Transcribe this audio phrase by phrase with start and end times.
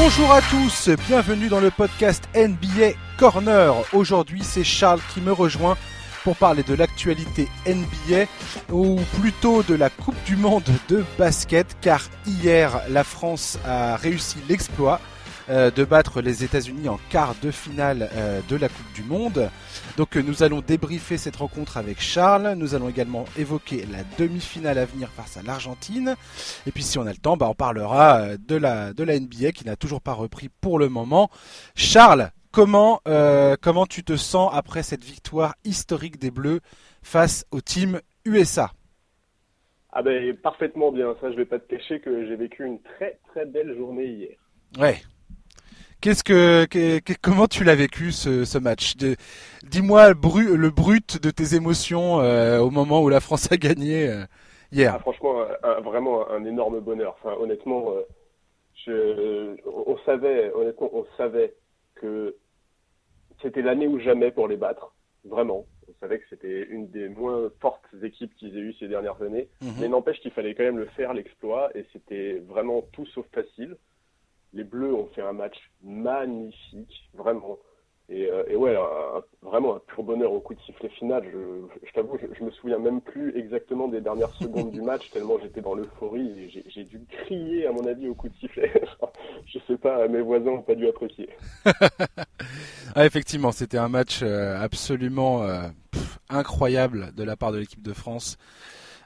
[0.00, 3.74] Bonjour à tous, bienvenue dans le podcast NBA Corner.
[3.92, 5.76] Aujourd'hui, c'est Charles qui me rejoint
[6.22, 8.26] pour parler de l'actualité NBA
[8.72, 14.38] ou plutôt de la Coupe du Monde de basket car hier la France a réussi
[14.48, 15.00] l'exploit
[15.50, 19.50] euh, de battre les États-Unis en quart de finale euh, de la Coupe du Monde.
[19.96, 22.54] Donc euh, nous allons débriefer cette rencontre avec Charles.
[22.56, 26.16] Nous allons également évoquer la demi-finale à venir face à l'Argentine.
[26.66, 29.52] Et puis si on a le temps, bah, on parlera de la, de la NBA
[29.52, 31.30] qui n'a toujours pas repris pour le moment.
[31.74, 33.00] Charles, comment,
[33.62, 36.60] comment tu te sens après cette victoire historique des Bleus
[37.02, 38.72] face au team USA
[39.90, 43.18] ah ben parfaitement bien, ça je vais pas te cacher que j'ai vécu une très
[43.28, 44.36] très belle journée hier.
[44.78, 45.00] Ouais,
[46.00, 46.66] Qu'est-ce que,
[47.22, 48.94] comment tu l'as vécu ce, match
[49.64, 54.22] Dis-moi le, brut de tes émotions euh, au moment où la France a gagné euh,
[54.70, 54.92] hier.
[54.94, 55.44] Ah, franchement,
[55.82, 57.16] vraiment un énorme bonheur.
[57.20, 58.02] Enfin, honnêtement, euh,
[58.86, 61.54] je, on savait, honnêtement, on savait
[61.96, 62.36] que
[63.42, 64.94] c'était l'année ou jamais pour les battre.
[65.24, 69.20] Vraiment, on savait que c'était une des moins fortes équipes qu'ils aient eues ces dernières
[69.20, 69.48] années.
[69.62, 69.72] Mhm.
[69.80, 73.76] Mais n'empêche qu'il fallait quand même le faire, l'exploit, et c'était vraiment tout sauf facile
[74.52, 77.58] les Bleus ont fait un match magnifique, vraiment.
[78.10, 78.74] Et, euh, ouais,
[79.42, 81.22] vraiment un pur bonheur au coup de sifflet final.
[81.30, 85.60] Je, t'avoue, je, me souviens même plus exactement des dernières secondes du match, tellement j'étais
[85.60, 86.50] dans l'euphorie.
[86.68, 88.72] J'ai dû crier, à mon avis, au coup de sifflet.
[89.46, 91.28] je sais pas, mes voisins n'ont pas dû apprécier.
[92.94, 95.68] ah, effectivement, c'était un match euh, absolument euh,
[96.30, 98.38] incroyable de la part de l'équipe de France.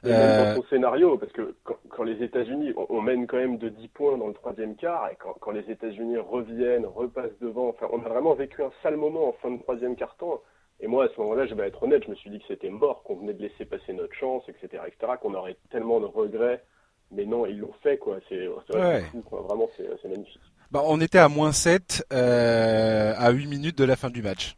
[0.05, 3.69] Et même dans son scénario, parce que quand, les États-Unis, on, mène quand même de
[3.69, 8.03] 10 points dans le troisième quart, et quand, les États-Unis reviennent, repassent devant, enfin, on
[8.05, 10.41] a vraiment vécu un sale moment en fin de troisième quart-temps.
[10.81, 12.69] Et moi, à ce moment-là, je vais être honnête, je me suis dit que c'était
[12.69, 16.63] mort, qu'on venait de laisser passer notre chance, etc., etc., qu'on aurait tellement de regrets.
[17.11, 18.17] Mais non, ils l'ont fait, quoi.
[18.27, 18.47] C'est
[19.11, 19.41] fou, quoi.
[19.41, 20.41] Vraiment, c'est magnifique.
[20.71, 24.57] Bah, on était à moins 7 euh, à 8 minutes de la fin du match.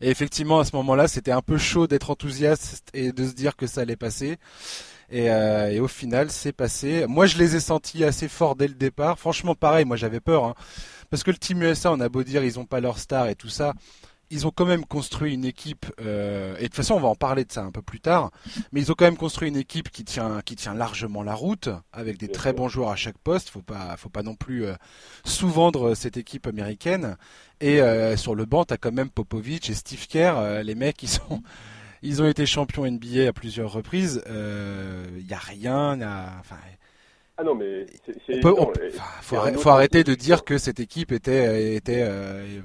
[0.00, 3.56] Et effectivement, à ce moment-là, c'était un peu chaud d'être enthousiaste et de se dire
[3.56, 4.38] que ça allait passer.
[5.10, 7.06] Et, euh, au final, c'est passé.
[7.08, 9.18] Moi, je les ai sentis assez forts dès le départ.
[9.18, 10.44] Franchement, pareil, moi j'avais peur.
[10.44, 10.54] Hein.
[11.10, 13.34] Parce que le Team USA, on a beau dire, ils ont pas leur star et
[13.34, 13.74] tout ça
[14.30, 17.14] ils ont quand même construit une équipe, euh, et de toute façon on va en
[17.14, 18.30] parler de ça un peu plus tard,
[18.72, 21.68] mais ils ont quand même construit une équipe qui tient, qui tient largement la route,
[21.92, 23.50] avec des très bons joueurs à chaque poste.
[23.50, 24.74] Faut pas, faut pas non plus euh,
[25.24, 27.16] sous-vendre cette équipe américaine.
[27.60, 31.08] Et euh, sur le banc, t'as quand même Popovic et Steve Kerr, les mecs ils
[31.08, 31.42] sont,
[32.02, 34.22] ils ont été champions NBA à plusieurs reprises.
[34.26, 36.00] Il y a rien
[36.40, 36.56] enfin,
[37.36, 37.86] ah non, mais
[38.26, 38.40] c'est.
[38.40, 38.72] faut,
[39.22, 42.60] faut arrêter de dire que cette équipe était, était, euh,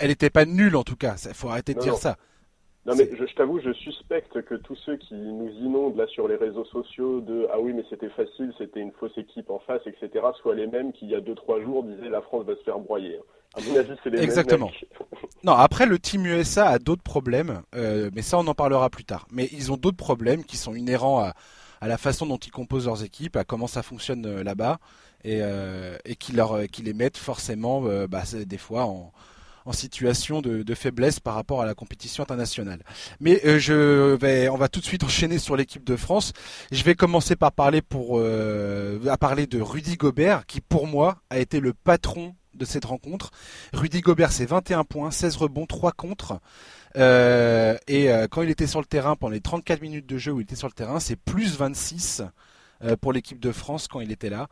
[0.00, 1.16] elle, était pas nulle en tout cas.
[1.34, 2.16] Faut arrêter de dire ça.
[2.84, 6.34] Non mais je, t'avoue, je suspecte que tous ceux qui nous inondent là sur les
[6.34, 10.24] réseaux sociaux de ah oui mais c'était facile, c'était une fausse équipe en face, etc.
[10.40, 12.62] soient les mêmes qui il y a deux trois jours disaient la France va se
[12.64, 13.20] faire broyer.
[13.54, 14.70] À mon avis, c'est les Exactement.
[15.44, 19.04] non, après le Team USA a d'autres problèmes, euh, mais ça on en parlera plus
[19.04, 19.28] tard.
[19.30, 21.34] Mais ils ont d'autres problèmes qui sont inhérents à,
[21.82, 24.78] à la façon dont ils composent leurs équipes, à comment ça fonctionne euh, là-bas,
[25.24, 29.12] et, euh, et qui, euh, les mettent forcément bah, des fois en,
[29.66, 32.84] en situation de, de, faiblesse par rapport à la compétition internationale.
[33.18, 36.32] Mais je vais, on va tout de suite enchaîner sur l'équipe de France.
[36.70, 41.40] Je vais commencer par parler pour à parler de Rudy Gobert, qui pour moi a
[41.40, 43.30] été le patron de cette rencontre.
[43.72, 46.40] Rudy Gobert, c'est 21 points, 16 rebonds, 3 contre.
[46.96, 50.32] Euh, et euh, quand il était sur le terrain, pendant les 34 minutes de jeu
[50.32, 52.22] où il était sur le terrain, c'est plus 26
[52.84, 54.48] euh, pour l'équipe de France quand il était là.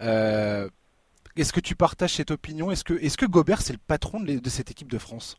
[0.00, 2.70] est-ce que tu partages cette opinion?
[2.70, 5.36] Est-ce que, Gobert, c'est le patron de, cette équipe de France?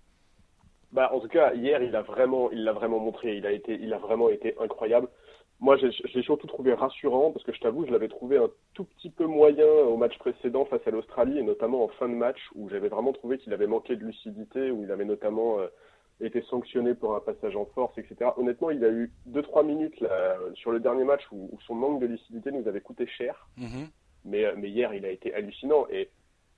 [0.91, 3.37] Bah, En tout cas, hier, il l'a vraiment, il vraiment montré.
[3.37, 5.07] Il a, été, il a vraiment été incroyable.
[5.61, 9.11] Moi, j'ai surtout trouvé rassurant parce que je t'avoue, je l'avais trouvé un tout petit
[9.11, 12.67] peu moyen au match précédent face à l'Australie et notamment en fin de match où
[12.67, 15.59] j'avais vraiment trouvé qu'il avait manqué de lucidité, où il avait notamment
[16.25, 18.31] été sanctionné pour un passage en force, etc.
[18.37, 22.07] Honnêtement, il a eu 2-3 minutes là, sur le dernier match où, son manque de
[22.07, 23.47] lucidité nous avait coûté cher.
[23.57, 23.87] Mhm.
[24.25, 25.87] mais, euh, mais hier, il a été hallucinant.
[25.89, 26.09] Et,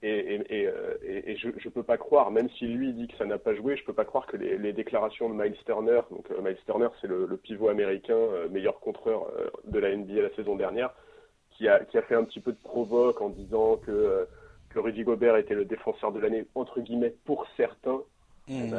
[0.02, 3.26] et, et, euh, et, je ne peux pas croire, même si lui dit que ça
[3.26, 6.30] n'a pas joué, je peux pas croire que les, les déclarations de Miles Turner, donc
[6.32, 8.18] euh, Miles Turner c'est le, le, pivot américain,
[8.52, 9.32] meilleur contreur
[9.64, 10.94] de la NBA la saison dernière,
[11.52, 14.28] qui a, qui a fait un petit peu de provoque en disant que,
[14.72, 18.02] que Rudy Gobert était le défenseur de l'année, entre guillemets, pour certains,
[18.48, 18.76] Mmh.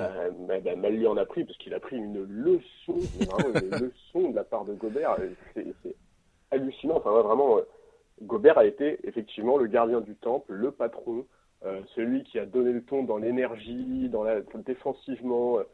[0.77, 4.45] Mal lui en a pris parce qu'il a pris une leçon, une leçon de la
[4.45, 5.17] part de Gobert.
[5.55, 5.75] C'est
[6.51, 6.97] hallucinant.
[6.97, 7.63] Enfin, vraiment, euh,
[8.23, 11.27] Gobert a été effectivement le gardien du temple, le patron,
[11.65, 15.59] euh, celui qui a donné le ton dans l'énergie, dans la défensivement.
[15.59, 15.65] Euh,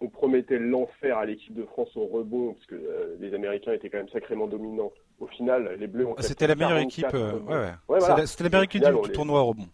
[0.00, 3.98] on promettait l'enfer à l'équipe de France au rebond parce que les Américains étaient quand
[3.98, 4.90] même sacrément dominants.
[5.20, 6.16] Au final, les Bleus ont.
[6.18, 7.06] C'était la meilleure équipe.
[7.12, 8.26] ouais, ouais.
[8.26, 9.68] C'était la meilleure équipe du, tournoi au rebond.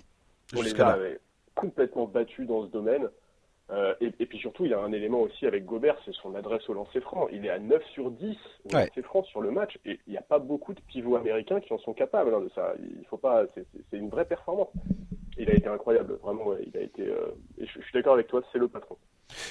[0.54, 0.98] On les a
[1.54, 3.08] complètement battus dans ce domaine.
[3.70, 6.66] Euh, et, puis surtout, il y a un élément aussi avec Gobert, c'est son adresse
[6.68, 7.28] au lancer franc.
[7.30, 10.16] Il est à 9 sur 10 au lancer franc sur le match, et il n'y
[10.16, 12.72] a pas beaucoup de pivots américains qui en sont capables hein, de ça.
[12.78, 14.68] Il faut pas, c'est une vraie performance.
[15.36, 16.54] Il a été incroyable, vraiment.
[16.66, 17.06] il a été.
[17.06, 18.96] Euh, et je, suis d'accord avec toi, c'est le patron.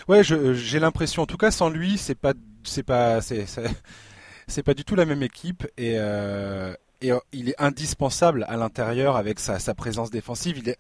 [0.07, 2.33] Ouais, j'ai l'impression, en tout cas, sans lui, c'est pas,
[2.63, 3.45] c'est pas, c'est
[4.65, 5.93] pas du tout la même équipe, et.
[5.97, 10.57] Euh, et euh, il est indispensable à l'intérieur avec sa, sa, présence défensive.
[10.57, 10.77] Il est,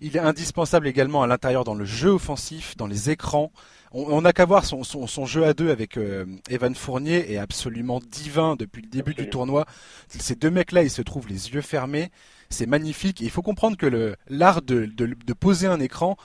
[0.00, 3.52] il est indispensable également à l'intérieur dans le jeu offensif, dans les écrans.
[3.92, 7.38] On n'a qu'à voir son, son, son, jeu à deux avec euh, Evan Fournier est
[7.38, 9.66] absolument divin depuis le début du tournoi.
[10.06, 12.12] Ces deux mecs-là, ils se trouvent les yeux fermés.
[12.50, 13.20] C'est magnifique.
[13.20, 16.16] Et il faut comprendre que l'art de, de, de, poser un écran,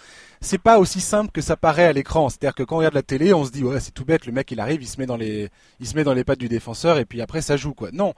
[0.41, 2.30] c'est pas aussi simple que ça paraît à l'écran.
[2.30, 4.27] C'est-à-dire que quand on regarde la télé, on se dit ouais c'est tout bête.
[4.27, 5.50] Le mec il arrive, il se met dans les
[5.80, 7.89] il se met dans les pattes du défenseur et puis après ça joue quoi.
[7.94, 8.13] Non,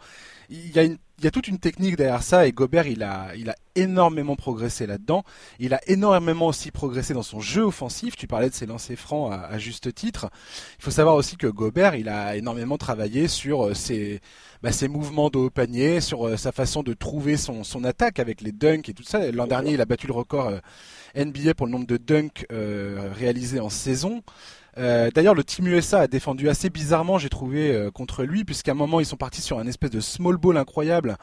[0.50, 3.02] il y a une il y a toute une technique derrière ça et Gobert il
[3.02, 5.24] a il a énormément progressé là-dedans.
[5.60, 8.16] Il a énormément aussi progressé dans son jeu offensif.
[8.16, 10.30] Tu parlais de ses lancers francs à, juste titre.
[10.80, 14.22] Il faut savoir aussi que Gobert il a énormément travaillé sur euh, ses
[14.62, 18.20] bah, ses mouvements de haut panier, sur euh, sa façon de trouver son son attaque
[18.20, 19.32] avec les dunks et tout ça.
[19.32, 20.60] L'an dernier il a battu le record euh,
[21.26, 24.22] NBA pour le nombre de dunks réalisés en saison.
[24.78, 28.72] Euh, d'ailleurs, le Team USA a défendu assez bizarrement, j'ai trouvé, euh, contre lui, puisqu'à
[28.72, 31.18] un moment, ils sont partis sur un espèce de small ball incroyable,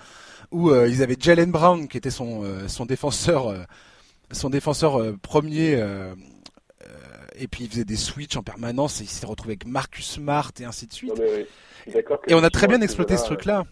[0.51, 3.55] où euh, ils avaient Jalen Brown, qui était son, son défenseur,
[4.31, 5.75] son défenseur premier,
[7.39, 10.51] et puis il faisait des switches en permanence, et il s'est retrouvé avec Marcus Smart,
[10.61, 11.21] et ainsi de suite.
[12.27, 13.65] et on a très bien exploité ce truc-là.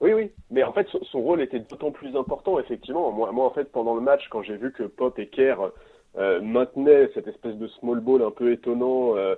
[0.00, 3.10] Oui, oui, mais en fait, son, rôle était d'autant plus important, effectivement.
[3.12, 5.70] Moi, moi, en fait, pendant le match, quand j'ai vu que Pop et Kerr
[6.16, 9.16] euh, maintenait cette espèce de small ball un peu étonnant.
[9.16, 9.34] Euh,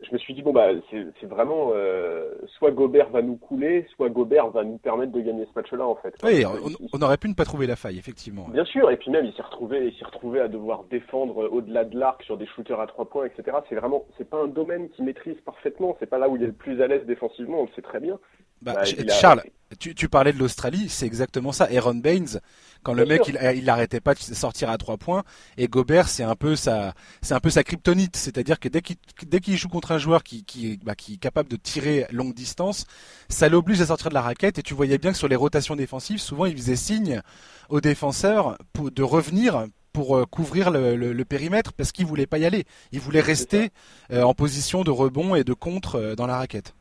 [0.00, 4.08] je me suis dit bon bah c'est vraiment euh, soit Gobert va nous couler, soit
[4.08, 6.14] Gobert va nous permettre de gagner ce match-là en fait.
[6.22, 6.44] Oui,
[6.92, 8.46] on, aurait pu ne pas trouver la faille effectivement.
[8.48, 11.98] Bien sûr, et puis même il s'est retrouvé, il retrouvé à devoir défendre au-delà de
[11.98, 13.58] l'arc sur des shooters à trois points, etc.
[13.68, 15.96] C'est vraiment, c'est pas un domaine qu'il maîtrise parfaitement.
[15.98, 17.98] C'est pas là où il est le plus à l'aise défensivement, on le sait très
[17.98, 18.20] bien.
[18.62, 19.42] Bah, bah Charles,
[19.78, 21.68] tu, tu, parlais de l'Australie, c'est exactement ça.
[21.72, 22.40] Aaron Baines,
[22.82, 25.24] quand le mec il, il arrêtait pas de sortir à trois points,
[25.56, 28.96] et Gobert c'est un peu sa, c'est un peu sa kryptonite, c'est-à-dire que dès qu'il
[29.26, 32.34] dès qu'il joue contre un joueur qui qui, bah, qui est capable de tirer longue
[32.34, 32.86] distance,
[33.28, 34.58] ça l'oblige à sortir de la raquette.
[34.58, 37.20] Et tu voyais bien que sur les rotations défensives, souvent il faisait signe
[37.68, 42.38] aux défenseurs pour, de revenir pour euh, couvrir le, le, périmètre parce qu'il voulait pas
[42.38, 42.64] y aller.
[42.92, 43.70] Il voulait rester
[44.12, 46.74] euh, en position de rebond et de contre euh, dans la raquette.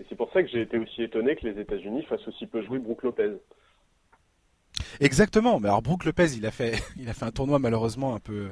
[0.00, 2.62] Et c'est pour ça que j'ai été aussi étonné que les États-Unis fassent aussi peu
[2.62, 3.32] jouer Brook Lopez.
[5.00, 5.60] Exactement.
[5.60, 8.50] Mais alors Brook Lopez, il a fait, il a fait un tournoi malheureusement un peu,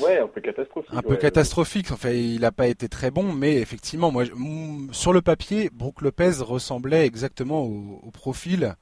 [0.00, 0.94] ouais, un peu catastrophique.
[0.94, 1.90] Un peu catastrophique.
[1.90, 4.24] En fait, il n'a pas été très bon, mais effectivement, moi,
[4.92, 8.74] sur le papier, Brook Lopez ressemblait exactement au, profil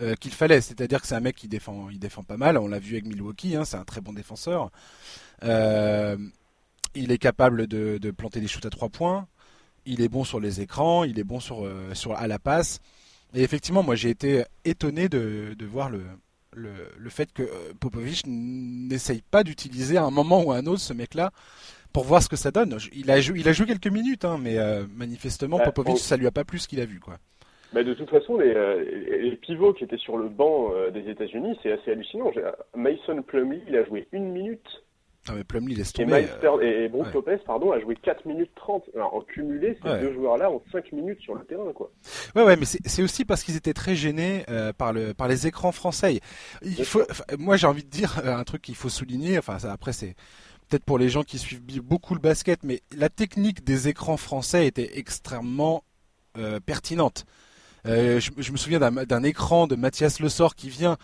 [0.00, 0.60] euh, qu'il fallait.
[0.60, 2.58] C'est-à-dire que c'est un mec qui défend, il défend pas mal.
[2.58, 4.70] On l'a vu avec Milwaukee, hein, c'est un très bon défenseur.
[5.42, 6.16] Euh,
[6.94, 9.26] il est capable de, de, planter des shoots à trois points
[9.86, 12.80] il est bon sur les écrans, il est bon sur, euh, sur à la passe.
[13.34, 16.02] Et effectivement, moi j'ai été étonné de, de voir le,
[16.54, 20.66] le, le, fait que euh, Popovic n'essaye pas d'utiliser à un moment ou à un
[20.66, 21.30] autre ce mec-là
[21.92, 22.76] pour voir ce que ça donne.
[22.92, 26.16] Il a, joué, il a joué quelques minutes, hein, mais euh, manifestement bah, Popovic, ça
[26.16, 27.00] lui a pas plu ce qu'il a vu.
[27.00, 27.18] quoi.
[27.72, 28.54] Mais bah, de toute façon, les,
[29.20, 32.30] les, pivots qui étaient sur le banc des États-Unis, c'est assez hallucinant.
[32.74, 34.83] Mason Plumlee, il a joué une minute
[35.28, 36.26] ah mais Plumlee laisse tomber.
[36.62, 38.84] Et, et Brook Lopez, pardon, a joué 4 minutes 30.
[38.94, 41.90] Alors en cumulé, ces deux joueurs-là ont 5 minutes sur le terrain, quoi.
[42.34, 45.46] Ouais, ouais, mais c'est aussi parce qu'ils étaient très gênés euh, par le par les
[45.46, 46.20] écrans français.
[46.62, 47.02] Il faut,
[47.38, 49.38] moi, j'ai envie de dire euh, un truc qu'il faut souligner.
[49.38, 50.14] Enfin, ça, après, c'est
[50.68, 54.66] peut-être pour les gens qui suivent beaucoup le basket, mais la technique des écrans français
[54.66, 55.84] était extrêmement
[56.36, 57.24] euh, pertinente.
[57.86, 60.96] Euh, je, je, me souviens d'un écran de Mathias Le Sort qui vient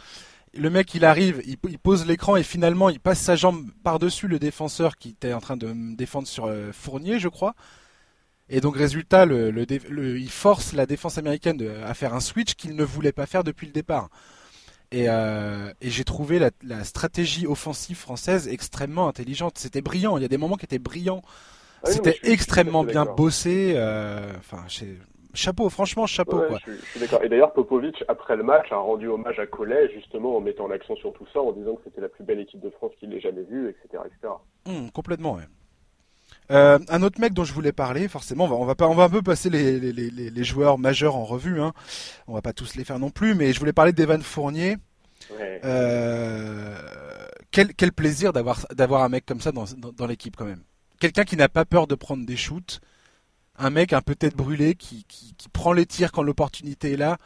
[0.55, 4.39] le mec il arrive, il, pose l'écran et finalement il passe sa jambe par-dessus le
[4.39, 7.55] défenseur qui était en train de défendre sur euh, Fournier, je crois.
[8.49, 9.55] Et donc résultat, le,
[10.19, 13.67] il force la défense américaine à faire un switch qu'il ne voulait pas faire depuis
[13.67, 14.09] le départ.
[14.93, 19.57] Et, euh, j'ai trouvé la, stratégie offensive française extrêmement intelligente.
[19.59, 20.17] C'était brillant.
[20.17, 21.23] Il y a des moments qui étaient brillants.
[21.85, 23.75] Ah C'était extrêmement bien bossé.
[23.77, 24.65] Euh, enfin,
[25.35, 26.39] chapeau, franchement, chapeau.
[26.39, 26.59] quoi.
[26.67, 27.23] Je, suis d'accord.
[27.23, 30.97] Et d'ailleurs, Popovic, après le match, a rendu hommage à Collet, justement, en mettant l'accent
[30.97, 33.21] sur tout ça, en disant que c'était la plus belle équipe de France qu'il ait
[33.21, 34.03] jamais vue, etc.
[34.07, 34.35] etc.
[34.67, 35.45] Hum, complètement, ouais.
[36.51, 39.09] Euh, un autre mec dont je voulais parler, forcément, on va, pas, on va un
[39.09, 41.61] peu passer les, les, les, les, joueurs majeurs en revue.
[41.61, 41.73] Hein.
[42.27, 44.77] On va pas tous les faire non plus, mais je voulais parler d'Evan Fournier.
[45.39, 45.61] Ouais.
[45.65, 46.75] Euh,
[47.53, 50.63] quel, quel plaisir d'avoir d'avoir un mec comme ça dans, dans, dans l'équipe quand même.
[50.99, 52.81] Quelqu'un qui n'a pas peur de prendre des shoots,
[53.61, 57.19] un mec un peu tête brûlée qui, qui, prend les tirs quand l'opportunité est là.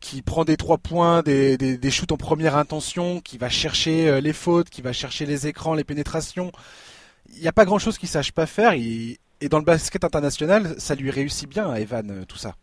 [0.00, 4.08] qui prend des trois points, des, des, des shoots en première intention, qui va chercher
[4.08, 6.50] euh, les fautes, qui va chercher les écrans, les pénétrations.
[7.34, 8.72] Il n'y a pas grand chose qu'il sache pas faire.
[8.72, 9.18] et
[9.50, 12.56] dans le basket international, ça lui réussit bien à Evan, euh, tout ça.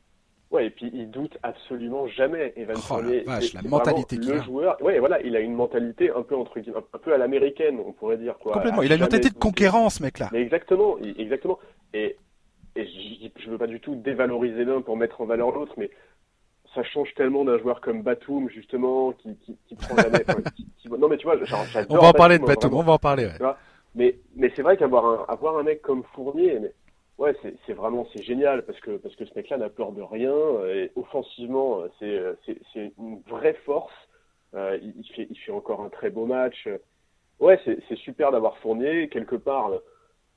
[0.53, 2.53] Ouais, et puis il doute absolument jamais.
[2.55, 4.43] Evan oh, la, vache, la mentalité qu'il a.
[4.43, 4.79] joueur.
[4.83, 8.17] Ouais, voilà, il a une mentalité un peu entre un peu à l'américaine, on pourrait
[8.17, 8.53] dire quoi.
[8.53, 8.83] Complètement.
[8.83, 10.29] Il a une mentalité de conquérance, mec là.
[10.31, 11.57] Mais exactement, exactement.
[11.95, 12.17] Et,
[12.75, 15.89] et je, veux pas du tout dévaloriser l'un pour mettre en valeur l'autre, mais
[16.73, 20.23] ça change tellement d'un joueur comme Batum justement qui, qui, qui prend jamais.
[20.97, 21.35] non mais tu vois,
[21.89, 23.27] On va en parler de Batum, on va en parler.
[23.39, 23.51] Ouais.
[23.95, 26.73] mais mais c'est vrai qu'avoir un avoir un mec comme Fournier, mais
[27.19, 27.35] Ouais,
[27.67, 30.35] c'est vraiment c'est génial parce que parce que ce mec-là n'a peur de rien.
[30.67, 32.19] Et offensivement, c'est
[32.73, 33.93] c'est une vraie force.
[34.55, 36.67] Euh, il, fait il fait encore un très beau match.
[37.39, 39.71] Ouais, c'est super d'avoir Fournier quelque part.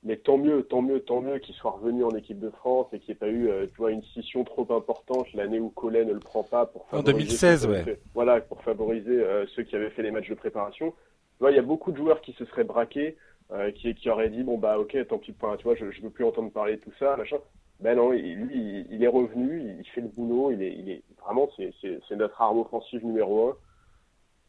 [0.06, 3.00] Mais tant mieux, tant mieux, tant mieux qu'il soit revenu en équipe de France et
[3.00, 6.04] qu'il n'y ait pas eu euh, tu vois, une scission trop importante l'année où Collet
[6.04, 7.98] ne le prend pas pour En 2016, ouais.
[8.14, 10.92] voilà, pour favoriser euh, ceux qui avaient fait les matchs de préparation.
[10.92, 13.16] Tu vois, il y a beaucoup de joueurs qui se seraient braqués
[13.50, 16.10] euh, qui, qui aurait dit bon bah ok tant pis tu vois je, je veux
[16.10, 17.36] plus entendre parler de tout ça machin
[17.78, 21.48] ben non lui il, est revenu il, fait le boulot il est, il est vraiment
[21.56, 23.56] c'est notre arme offensive numéro un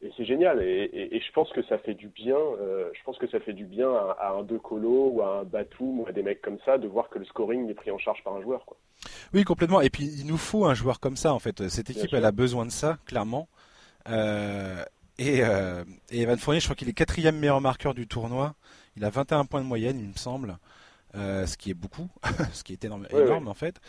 [0.02, 3.18] et c'est génial et, et, je pense que ça fait du bien euh, je pense
[3.18, 6.12] que ça fait du bien à, un De Colo ou à un Batum ou à
[6.12, 8.42] des mecs comme ça de voir que le scoring est pris en charge par un
[8.42, 8.78] joueur quoi.
[9.34, 12.14] Oui complètement et puis il nous faut un joueur comme ça en fait cette équipe
[12.14, 13.48] elle a besoin de ça clairement
[14.10, 14.84] euh,
[15.18, 18.54] et, euh, et Evan Fournier je crois qu'il est quatrième meilleur marqueur du tournoi
[18.98, 20.58] il a 21 points de moyenne, il me semble.
[21.16, 22.10] Euh, ce qui est beaucoup,
[22.54, 23.80] ce qui est énorme, énorme en fait.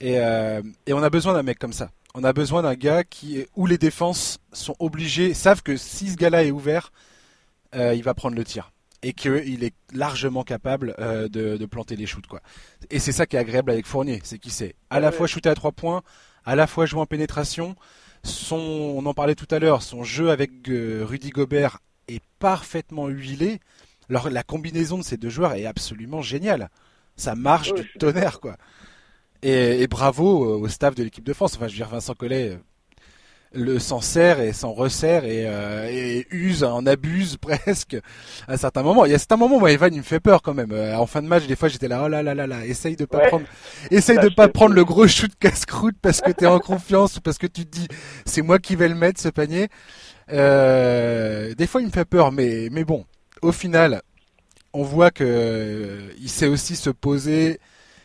[0.00, 1.90] Et, et, on a besoin d'un mec comme ça.
[2.14, 6.16] On a besoin d'un gars qui, où les défenses sont obligées, savent que si ce
[6.16, 6.92] gars-là est ouvert,
[7.74, 8.72] euh, il va prendre le tir
[9.04, 12.40] et qu'il est largement capable euh, de, de, planter les shoots quoi.
[12.90, 15.48] Et c'est ça qui est agréable avec Fournier, c'est qu'il sait à la fois shooter
[15.48, 16.02] à trois points,
[16.44, 17.74] à la fois jouer en pénétration.
[18.22, 23.08] Son, on en parlait tout à l'heure, son jeu avec euh, Rudy Gobert est parfaitement
[23.08, 23.58] huilé
[24.08, 26.70] la combinaison de ces deux joueurs est absolument géniale.
[27.16, 28.56] Ça marche du tonnerre, quoi.
[29.42, 31.54] Et, bravo au staff de l'équipe de France.
[31.56, 32.56] Enfin, je veux dire, Vincent Collet euh,
[33.54, 37.96] le s'en sert et s'en resserre et, euh, et, use, en abuse presque
[38.48, 39.04] à certains moments.
[39.04, 40.72] Il y a certains moments où Evan il me fait peur quand même.
[40.72, 42.96] Euh, en fin de match, des fois j'étais là, oh là là là là, essaye
[42.96, 43.44] de pas prendre,
[43.90, 47.36] essaye de pas prendre le gros shoot casse-croûte parce que t'es en confiance ou parce
[47.36, 47.88] que tu te dis
[48.24, 49.68] c'est moi qui vais le mettre ce panier.
[50.28, 53.04] des fois il me fait peur, mais mais bon,
[53.42, 54.02] au final,
[54.72, 57.60] on voit que euh, il sait aussi se poser,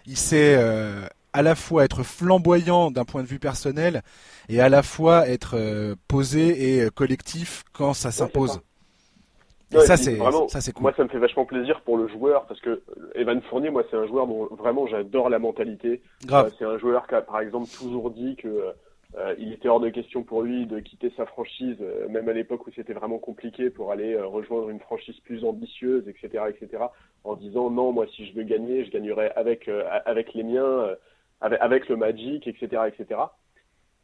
[0.06, 4.02] il sait euh, à la fois être flamboyant d'un point de vue personnel
[4.50, 8.62] et à la fois être euh, posé et collectif quand ça s'impose.
[9.72, 10.18] et ça, c'est
[10.48, 10.84] ça, c'est cool.
[10.84, 12.82] Moi, ça me fait vachement plaisir pour le joueur parce que
[13.16, 16.02] Evan Fournier, moi, c'est un joueur dont vraiment j'adore la mentalité.
[16.58, 18.74] c'est un joueur qui a, par exemple, toujours dit que
[19.16, 22.34] euh, il était hors de question pour lui de quitter sa franchise, euh, même à
[22.34, 26.84] l'époque où c'était vraiment compliqué pour aller euh, rejoindre une franchise plus ambitieuse, etc., etc.,
[27.24, 29.70] en disant non, moi si je veux gagner, je gagnerai avec
[30.06, 30.90] avec les miens,
[31.42, 33.22] avec, avec, le Magic, etc., etc.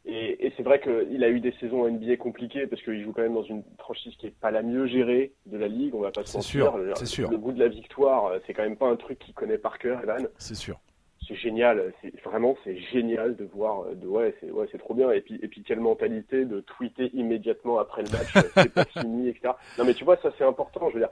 [0.06, 3.22] Et, et c'est vrai qu'il a eu des saisons NBA compliquées parce qu'il joue quand
[3.22, 6.10] même dans une franchise qui est pas la mieux gérée de la ligue, on va
[6.10, 6.74] pas se mentir.
[6.94, 7.30] C'est sûr.
[7.30, 10.02] Le goût de la victoire, c'est quand même pas un truc qu'il connaît par cœur,
[10.02, 10.28] Evan.
[10.38, 10.78] C'est sûr
[11.26, 15.10] c'est génial, c'est vraiment c'est génial de voir, de ouais c'est ouais c'est trop bien
[15.10, 19.28] et puis et puis quelle mentalité de tweeter immédiatement après le match, c'est pas fini
[19.28, 19.54] etc.
[19.78, 21.10] Non mais tu vois ça c'est important, je veux dire.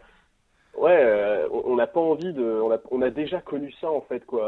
[0.77, 1.22] Ouais, euh,
[1.73, 4.43] on n'a pas envie de, on a, on a déjà connu ça en fait quoi.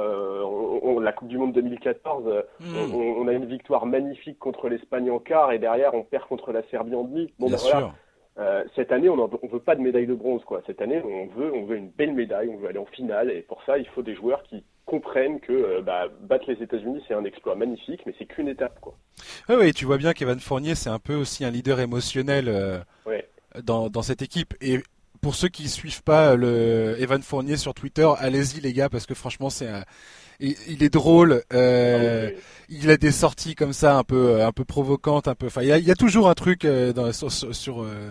[0.44, 2.24] On, la Coupe du Monde 2014,
[2.60, 2.94] hmm.
[2.94, 6.62] on, a une victoire magnifique contre l'Espagne en quart et derrière on perd contre la
[6.70, 7.32] Serbie en demi.
[7.38, 7.92] Bon ben voilà.
[8.36, 10.60] Euh, cette année, on ne veut pas de médaille de bronze, quoi.
[10.66, 13.42] Cette année, on veut, on veut une belle médaille, on veut aller en finale, et
[13.42, 17.14] pour ça, il faut des joueurs qui comprennent que euh, bah, battre les États-Unis, c'est
[17.14, 18.94] un exploit magnifique, mais c'est qu'une étape, quoi.
[19.48, 22.78] Oui, oui, tu vois bien qu'Evan Fournier, c'est un peu aussi un leader émotionnel euh,
[23.62, 24.54] dans, dans cette équipe.
[24.60, 24.80] Et
[25.24, 29.14] pour ceux qui suivent pas le Evan Fournier sur Twitter, allez-y les gars, parce que
[29.14, 29.82] franchement, c'est un
[30.40, 31.42] il, est drôle.
[31.52, 32.30] Euh,
[32.68, 35.46] il a des sorties comme ça, un peu, un peu provocantes, un peu.
[35.46, 38.10] Enfin, il y a, toujours un truc euh, dans, sur, sur, euh,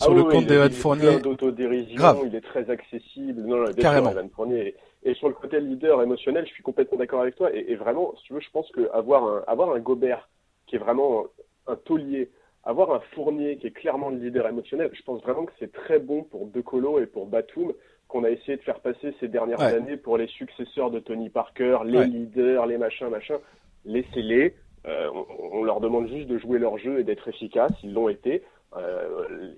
[0.00, 1.20] ah le compte d'Evan Fournier.
[1.20, 3.42] d'autodérision, il est très accessible.
[3.46, 4.12] Non, non, Carrément.
[4.34, 4.74] Fournier.
[5.04, 7.50] Et sur le côté leader émotionnel, je suis complètement d'accord avec toi.
[7.52, 10.28] Et, vraiment, si tu veux, je pense qu'avoir un, avoir un Gobert
[10.66, 11.24] qui est vraiment
[11.66, 12.30] un, taulier,
[12.64, 15.98] avoir un Fournier qui est clairement le leader émotionnel, je pense vraiment que c'est très
[15.98, 17.72] bon pour De Colo et pour Batum
[18.08, 21.78] qu'on a essayé de faire passer ces dernières années pour les successeurs de Tony Parker,
[21.84, 23.38] les leaders, les machins, machins.
[23.86, 24.54] Laissez-les.
[24.86, 25.08] Euh,
[25.52, 27.72] on, leur demande juste de jouer leur jeu et d'être efficaces.
[27.82, 28.42] Ils l'ont été.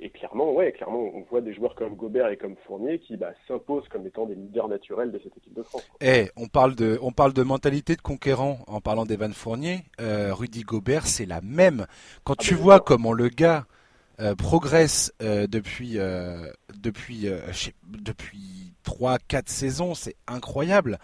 [0.00, 3.33] Et clairement, ouais, clairement, on voit des joueurs comme Gobert et comme Fournier qui bah,
[3.47, 5.88] s'imposent comme étant des leaders naturels de cette équipe de France.
[6.00, 9.85] Eh, on parle de, on parle de mentalité de conquérant en parlant d'Evan Fournier.
[9.99, 11.87] Rudy Gobert, c'est la même.
[12.25, 13.66] Quand ah, tu vois comment le gars
[14.38, 15.99] progresse depuis,
[16.83, 17.28] depuis,
[17.85, 20.99] depuis 3-4 saisons, c'est incroyable.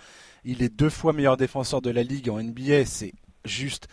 [0.44, 3.12] Il est deux fois meilleur défenseur de la ligue en NBA, c'est
[3.44, 3.88] juste.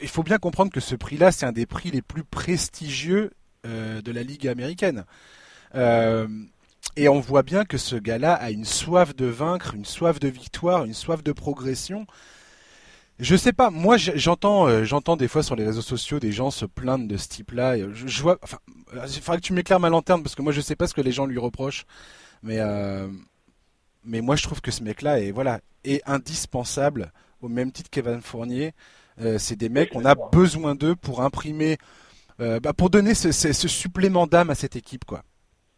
[0.00, 3.30] Il faut bien comprendre que ce prix-là, c'est un des prix les plus prestigieux
[3.64, 5.04] euh, de la ligue américaine.
[5.76, 6.26] Euh,
[6.96, 10.26] et on voit bien que ce gars-là a une soif de vaincre, une soif de
[10.26, 12.06] victoire, une soif de progression.
[13.20, 16.50] Je sais pas, moi j'entends, euh, j'entends des fois sur les réseaux sociaux des gens
[16.50, 17.76] se plaindre de ce type-là.
[17.92, 18.40] Je, vois,
[18.92, 21.00] il faudrait que tu m'éclaires ma lanterne parce que moi je sais pas ce que
[21.00, 21.84] les gens lui reprochent,
[22.42, 22.58] mais
[24.02, 28.20] mais moi je trouve que ce mec-là est voilà est indispensable au même titre qu'Evan
[28.20, 28.72] Fournier.
[29.24, 31.76] Euh, c'est des mecs, on a besoin d'eux pour imprimer,
[32.40, 35.22] euh, bah, pour donner ce, ce, supplément d'âme à cette équipe, quoi.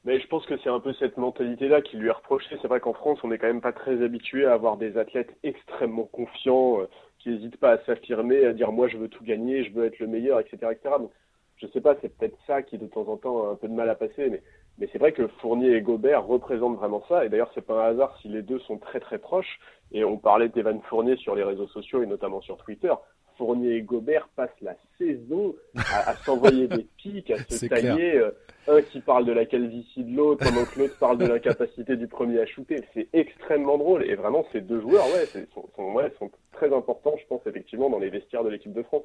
[0.05, 2.59] Mais je pense que c'est un peu cette mentalité-là qui lui est reprochée.
[2.61, 5.35] C'est vrai qu'en France, on n'est quand même pas très habitué à avoir des athlètes
[5.43, 9.65] extrêmement confiants, euh, qui n'hésitent pas à s'affirmer, à dire moi je veux tout gagner,
[9.65, 10.97] je veux être le meilleur, etc., etc.
[10.99, 11.11] Donc,
[11.57, 13.73] je sais pas, c'est peut-être ça qui de temps en temps a un peu de
[13.73, 14.43] mal à passer, mais
[14.79, 17.25] mais c'est vrai que Fournier et Gobert représentent vraiment ça.
[17.25, 19.61] Et d'ailleurs, c'est pas un hasard si les deux sont très très proches.
[19.93, 22.93] Et on parlait d'Evan Fournier sur les réseaux sociaux et notamment sur Twitter.
[23.37, 28.17] Fournier et Gobert passent la saison à, s'envoyer des pics, à se tailler.
[28.17, 28.31] Euh,
[28.67, 32.07] un qui parle de la calvitie de l'autre pendant que l'autre parle de l'incapacité du
[32.07, 32.83] premier à shooter.
[32.95, 34.05] C'est extrêmement drôle.
[34.05, 37.99] Et vraiment, ces deux joueurs, ouais, sont, ouais, sont très importants, je pense, effectivement, dans
[37.99, 39.03] les vestiaires de l'équipe de France.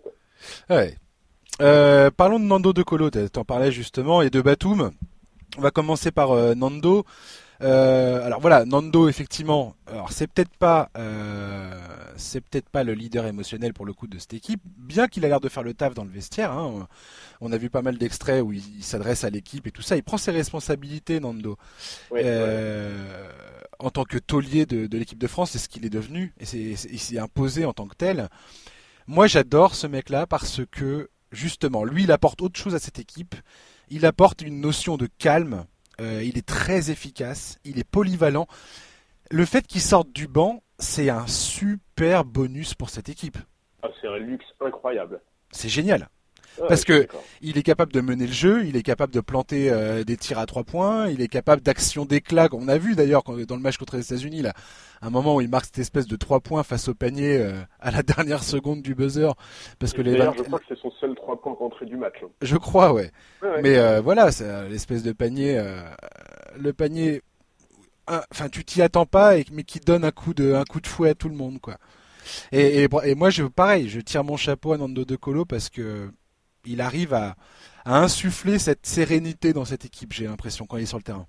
[0.69, 0.93] Ouais.
[1.61, 4.91] Euh, parlons de Nando De Colo, t'en parlais justement, et de Batum.
[5.57, 7.03] On va commencer par euh, Nando.
[7.61, 11.77] Euh, alors voilà, Nando effectivement, alors c'est peut-être pas, euh,
[12.15, 15.27] c'est peut-être pas le leader émotionnel pour le coup de cette équipe, bien qu'il a
[15.27, 16.51] l'air de faire le taf dans le vestiaire.
[16.53, 16.87] Hein.
[17.41, 19.97] On a vu pas mal d'extraits où il, s'adresse à l'équipe et tout ça.
[19.97, 21.57] Il prend ses responsabilités, Nando.
[23.81, 26.45] En tant que taulier de, de l'équipe de France, c'est ce qu'il est devenu et
[26.45, 28.27] c'est, il s'est imposé en tant que tel.
[29.07, 33.35] Moi, j'adore ce mec-là parce que justement, lui, il apporte autre chose à cette équipe.
[33.89, 35.65] Il apporte une notion de calme.
[35.99, 37.59] Euh, il est très efficace.
[37.63, 38.47] Il est polyvalent.
[39.31, 43.37] Le fait qu'il sorte du banc, c'est un super bonus pour cette équipe.
[43.83, 45.21] Ah, c'est un luxe incroyable.
[45.51, 46.09] C'est génial.
[46.67, 47.07] Parce que
[47.41, 50.39] il est capable de mener le jeu, il est capable de planter euh, des tirs
[50.39, 52.49] à trois points, il est capable d'action d'éclat.
[52.51, 54.53] On a vu d'ailleurs dans le match contre les États-Unis là,
[55.01, 57.91] un moment où il marque cette espèce de trois points face au panier euh, à
[57.91, 59.33] la dernière seconde du buzzer,
[59.79, 60.17] parce que les.
[60.17, 62.15] Je crois que c'est son seul trois points rentré du match.
[62.23, 62.29] Hein.
[62.41, 63.11] Je crois, ouais.
[63.63, 65.61] Mais euh, voilà, c'est l'espèce de panier,
[66.57, 67.21] le panier.
[68.31, 71.09] Enfin, tu t'y attends pas, mais qui donne un coup de un coup de fouet
[71.09, 71.77] à tout le monde, quoi.
[72.51, 76.11] Et, et, moi, je, pareil, je tire mon chapeau à Nando De Colo parce que
[76.69, 77.35] il arrive à,
[77.85, 81.25] insuffler cette sérénité dans cette équipe, j'ai l'impression, quand il est sur le terrain.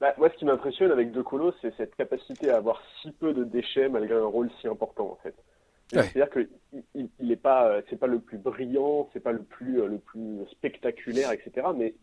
[0.00, 3.32] Bah, moi, ce qui m'impressionne avec De Colo, c'est cette capacité à avoir si peu
[3.32, 5.34] de déchets malgré un rôle si important, en fait.
[5.90, 6.48] C'est-à-dire que
[6.94, 9.98] il, n'est pas, euh, c'est pas le plus brillant, c'est pas le plus, euh, le
[9.98, 11.68] plus spectaculaire, etc.
[11.74, 11.94] Mais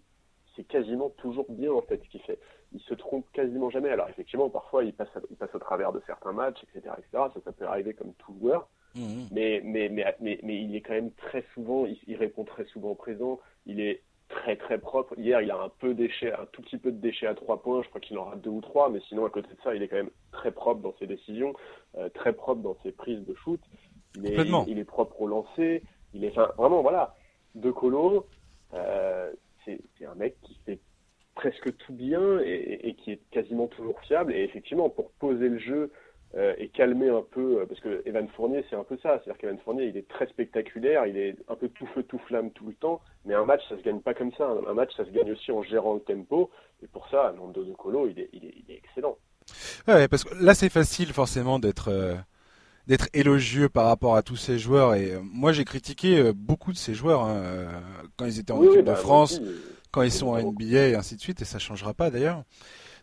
[0.56, 2.40] c'est quasiment toujours bien en fait ce qu'il fait.
[2.74, 3.90] Il se trompe quasiment jamais.
[3.90, 7.26] Alors effectivement, parfois il passe, il passe au travers de certains matchs, etc., etc.
[7.34, 8.68] Ça, ça peut arriver comme tout joueur.
[8.96, 9.28] Mhm.
[9.32, 12.96] Mais, mais, mais, mais, mais, il est quand même très souvent, il, répond très souvent
[12.96, 15.14] présent, il est très très propre.
[15.18, 17.84] Hier, il a un peu déchet, un tout petit peu de déchets à trois points,
[17.84, 19.84] je crois qu'il en aura deux ou trois, mais sinon à côté de ça, il
[19.84, 21.54] est quand même très propre dans ses décisions,
[21.98, 23.60] euh, très propre dans ses prises de shoot.
[24.16, 27.16] Il est, il, est propre au lancer, il est vraiment voilà,
[27.54, 28.28] De Colo,
[28.74, 29.30] euh,
[29.66, 30.80] c'est un mec qui fait
[31.36, 34.34] presque tout bien et, et, qui est quasiment toujours fiable.
[34.34, 35.92] Et effectivement, pour poser le jeu
[36.38, 39.22] euh, et calmer un peu, euh, parce que Evan Fournier, c'est un peu ça.
[39.24, 42.52] C'est-à-dire qu'Evan Fournier, il est très spectaculaire, il est un peu tout feu, tout flamme
[42.52, 44.46] tout le temps, mais un match, ça se gagne pas comme ça.
[44.68, 46.52] Un match, ça se gagne aussi en gérant le tempo,
[46.84, 49.18] et pour ça, Nando De Colo, il est, il est, il est excellent.
[49.88, 51.90] Ouais, parce que là, c'est facile forcément d'être.
[51.90, 52.16] Euh,
[52.88, 56.94] d'être élogieux par rapport à tous ces joueurs et moi j'ai critiqué beaucoup de ces
[56.94, 57.82] joueurs hein,
[58.16, 59.42] quand ils étaient en équipe de bah, France,
[59.90, 62.44] quand ils sont en NBA et ainsi de suite et ça changera pas d'ailleurs.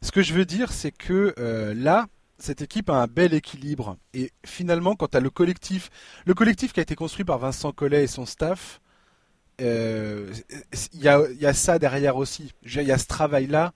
[0.00, 1.34] Ce que je veux dire c'est que
[1.74, 2.06] là
[2.42, 3.96] cette équipe a un bel équilibre.
[4.14, 5.90] Et finalement, quand as le collectif,
[6.26, 8.80] le collectif qui a été construit par Vincent Collet et son staff,
[9.60, 10.32] euh,
[10.92, 12.52] il y, a, ça derrière aussi.
[12.64, 13.72] Il y a ce travail-là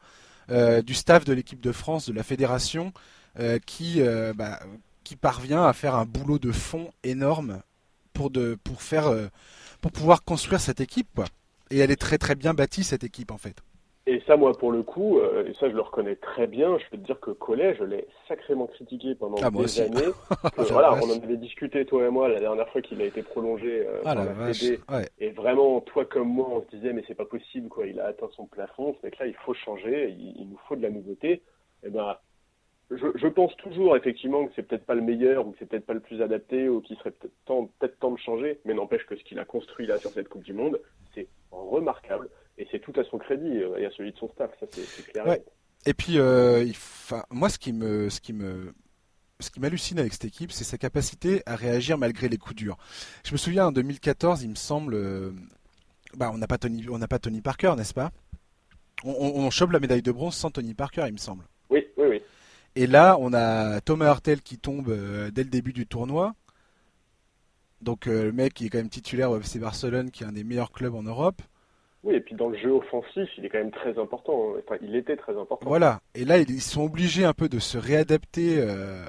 [0.51, 2.93] euh, du staff de l'équipe de France, de la fédération,
[3.39, 4.01] euh, qui,
[4.35, 4.61] bah,
[5.05, 7.63] qui parvient à faire un boulot de fond énorme
[8.13, 8.33] pour,
[9.93, 11.21] pouvoir construire cette équipe.
[11.71, 13.63] Et elle est très très bien bâtie, cette équipe, en fait.
[14.09, 16.79] Et ça, moi, pour le coup, et ça, je le reconnais très bien.
[16.79, 20.13] Je peux te dire que Collet, je l'ai sacrément critiqué pendant ah, des années.
[20.71, 23.85] voilà, on en avait discuté toi et moi la dernière fois qu'il a été prolongé
[24.05, 27.69] ah, par la, Et vraiment, toi comme moi, on se disait mais c'est pas possible
[27.69, 27.87] quoi.
[27.87, 28.95] Il a atteint son plafond.
[29.01, 30.15] Ce mec-là, il faut changer.
[30.17, 31.33] Il, nous faut de la nouveauté.
[31.83, 32.17] Et eh ben,
[32.93, 35.87] je, je, pense toujours effectivement que c'est peut-être pas le meilleur ou que c'est peut-être
[35.87, 39.05] pas le plus adapté ou qu'il serait peut-être temps, peut temps de changer, mais n'empêche
[39.07, 40.81] que ce qu'il a construit là sur cette Coupe du Monde,
[41.15, 44.51] c'est remarquable et c'est tout à son crédit euh, et à celui de son staff,
[44.61, 45.37] ça c'est clair.
[45.87, 46.75] Et puis, euh, il,
[47.31, 48.75] moi, ce qui me, ce qui me,
[49.39, 52.77] ce qui m'hallucine avec cette équipe, c'est sa capacité à réagir malgré les coups durs.
[53.25, 55.31] Je me souviens en 2014, il me semble, euh,
[56.17, 58.11] bah, on n'a pas Tony, on n'a pas Tony Parker, n'est-ce pas?
[59.05, 61.45] On, on, chope la médaille de bronze sans Tony Parker, il me semble.
[61.69, 62.23] Oui, oui, oui.
[62.75, 66.35] Et là, on a Thomas Hartel qui tombe euh, dès le début du tournoi.
[67.83, 70.33] Donc euh, le mec qui est quand même titulaire au FC Barcelone, qui est un
[70.33, 71.43] des meilleurs clubs en Europe.
[72.07, 74.55] Oui, et puis dans le jeu offensif, il est quand même très important.
[74.55, 74.61] Hein.
[74.65, 75.67] Enfin, il était très important.
[75.67, 76.01] Voilà.
[76.15, 79.05] Et là, ils sont obligés un peu de se réadapter, euh,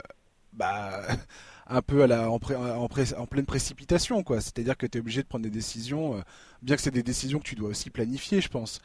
[0.51, 1.03] bah,
[1.67, 4.41] un peu à la, en, en, pleine précipitation, quoi.
[4.41, 6.21] C'est-à-dire que tu es obligé de prendre des décisions,
[6.61, 8.81] bien que c'est des décisions que tu dois aussi planifier, je pense.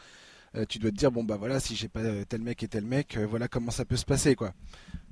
[0.55, 2.85] Euh, tu dois te dire bon bah voilà si j'ai pas tel mec et tel
[2.85, 4.53] mec, euh, voilà comment ça peut se passer quoi.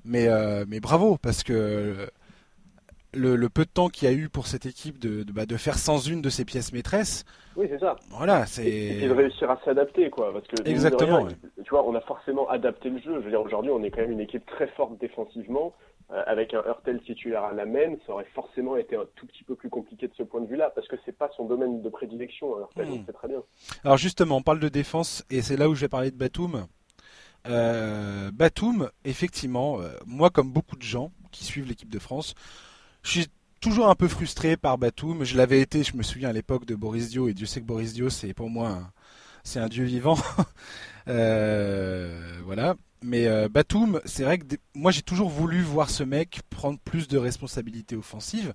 [0.05, 2.11] Mais euh, mais bravo parce que
[3.15, 5.57] le, peu de temps qu'il y a eu pour cette équipe de, de, bah, de,
[5.57, 7.25] faire sans une de ses pièces maîtresses.
[7.57, 7.97] Oui, c'est ça.
[8.11, 8.67] Voilà, c'est.
[8.67, 10.33] Et, de réussir à s'adapter, quoi.
[10.33, 11.27] Parce que, Exactement.
[11.27, 13.15] Tu vois, on a forcément adapté le jeu.
[13.21, 15.75] Je veux dire, aujourd'hui, on est quand même une équipe très forte défensivement.
[16.13, 19.45] Euh, avec un Hurtel titulaire à la main, ça aurait forcément été un tout petit
[19.45, 21.89] peu plus compliqué de ce point de vue-là, parce que c'est pas son domaine de
[21.89, 23.05] prédilection, hein, Hurtel, hmm.
[23.07, 23.41] c'est très bien.
[23.85, 26.67] Alors justement, on parle de défense, et c'est là où je vais parler de Batum.
[27.47, 32.35] Euh, Batum, effectivement, euh, moi comme beaucoup de gens qui suivent l'équipe de France,
[33.03, 33.27] je suis
[33.61, 35.25] toujours un peu frustré par Batum.
[35.25, 37.67] Je l'avais été, je me souviens à l'époque de Boris Dio, et Dieu sait que
[37.67, 38.91] Boris Dio, c'est pour moi,
[39.45, 40.19] c'est un dieu vivant.
[41.07, 46.79] voilà mais euh, Batum, c'est vrai que moi j'ai toujours voulu voir ce mec prendre
[46.79, 48.53] plus de responsabilités offensives.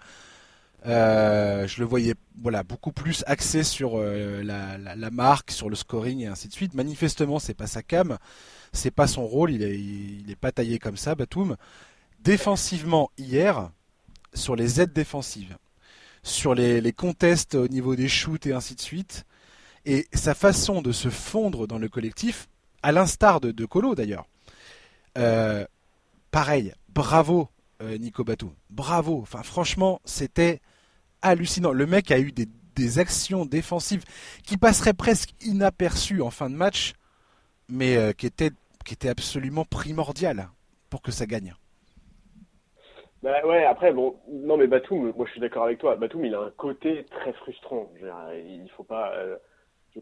[0.86, 6.20] Euh, je le voyais voilà beaucoup plus axé sur euh, la, marque, sur le scoring
[6.22, 6.76] et ainsi de suite.
[6.76, 8.18] Manifestement, c'est pas sa cam,
[8.72, 9.52] c'est pas son rôle.
[9.52, 11.58] Il est, il est pas taillé comme ça, Batum.
[12.20, 13.72] Défensivement, hier,
[14.36, 15.58] sur les aides défensives,
[16.24, 19.26] sur les, contests au niveau des shoots et ainsi de suite,
[19.86, 22.48] et sa façon de se fondre dans le collectif,
[22.84, 24.28] à l'instar de, Colo d'ailleurs.
[25.18, 25.66] Euh,
[26.32, 27.50] pareil, bravo
[27.82, 29.26] euh, Nico Batum, bravo.
[29.26, 30.62] Franchement, c'était
[31.22, 31.72] hallucinant.
[31.72, 32.48] Le mec a eu des,
[33.00, 34.04] actions défensives
[34.44, 36.94] qui passeraient presque inaperçues en fin de match,
[37.70, 38.52] mais euh, qui, étaient,
[38.84, 40.50] qui étaient absolument primordiales
[40.90, 41.56] pour que ça gagne.
[43.26, 45.96] Bah ouais, après, bon, non mais Batum, moi je suis d'accord avec toi.
[45.96, 47.90] Batum, il a un côté très frustrant.
[48.00, 49.14] il faut pas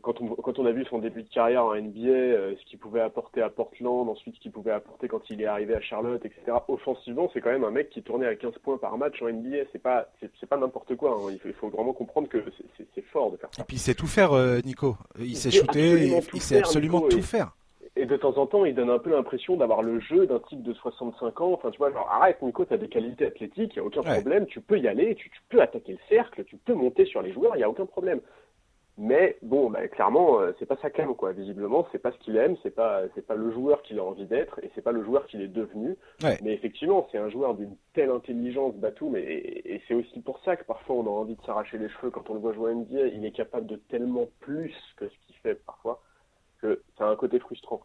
[0.01, 2.79] quand on, quand on a vu son début de carrière en NBA, euh, ce qu'il
[2.79, 6.23] pouvait apporter à Portland, ensuite ce qu'il pouvait apporter quand il est arrivé à Charlotte,
[6.25, 6.41] etc.
[6.67, 9.65] Offensivement, c'est quand même un mec qui tournait à 15 points par match en NBA.
[9.71, 11.11] C'est pas, c'est, pas n'importe quoi.
[11.11, 11.37] Hein.
[11.45, 12.43] Il, faut, vraiment comprendre que
[12.77, 13.61] c'est, fort de faire ça.
[13.61, 14.97] Et puis il sait tout faire, euh, Nico.
[15.19, 17.55] Il, sait shooter, il, sait absolument tout faire.
[18.03, 20.61] Et de temps en temps, il donne un peu l'impression d'avoir le jeu d'un type
[20.61, 21.53] de 65 ans.
[21.53, 24.45] Enfin, tu vois, genre, arrête, Nico, tu as des qualités athlétiques, il a aucun problème,
[24.45, 27.31] tu peux y aller, tu, tu, peux attaquer le cercle, tu peux monter sur les
[27.31, 28.19] joueurs, il n'y a aucun problème.
[28.97, 31.31] Mais bon, bah, clairement, euh, c'est pas sa cam, quoi.
[31.31, 34.25] Visiblement, c'est pas ce qu'il aime, c'est pas, c'est pas le joueur qu'il a envie
[34.25, 35.95] d'être, et c'est pas le joueur qu'il est devenu.
[36.41, 39.21] Mais effectivement, c'est un joueur d'une telle intelligence, Batum, et,
[39.63, 42.29] et c'est aussi pour ça que parfois on a envie de s'arracher les cheveux quand
[42.29, 43.07] on le voit jouer à NBA.
[43.13, 46.01] Il est capable de tellement plus que ce qu'il fait parfois,
[46.61, 47.81] que ça a un côté frustrant.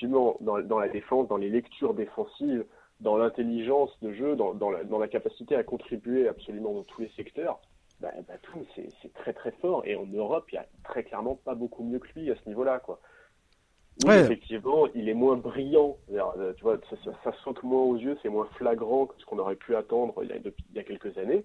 [0.00, 2.64] Effectivement, dans, dans la défense, dans les lectures défensives,
[3.00, 7.02] dans l'intelligence de jeu, dans, dans, la, dans la capacité à contribuer absolument dans tous
[7.02, 7.60] les secteurs,
[8.00, 9.82] bah, Batum, c'est très très fort.
[9.84, 12.48] Et en Europe, il y a très clairement pas beaucoup mieux que lui à ce
[12.48, 12.78] niveau-là.
[12.78, 12.98] quoi.
[14.06, 15.98] Effectivement, il est moins brillant.
[16.10, 16.78] Euh, tu vois,
[17.22, 20.30] ça, saute moins aux yeux, c'est moins flagrant que ce qu'on aurait pu attendre il
[20.30, 21.44] y a, depuis, il y a quelques années.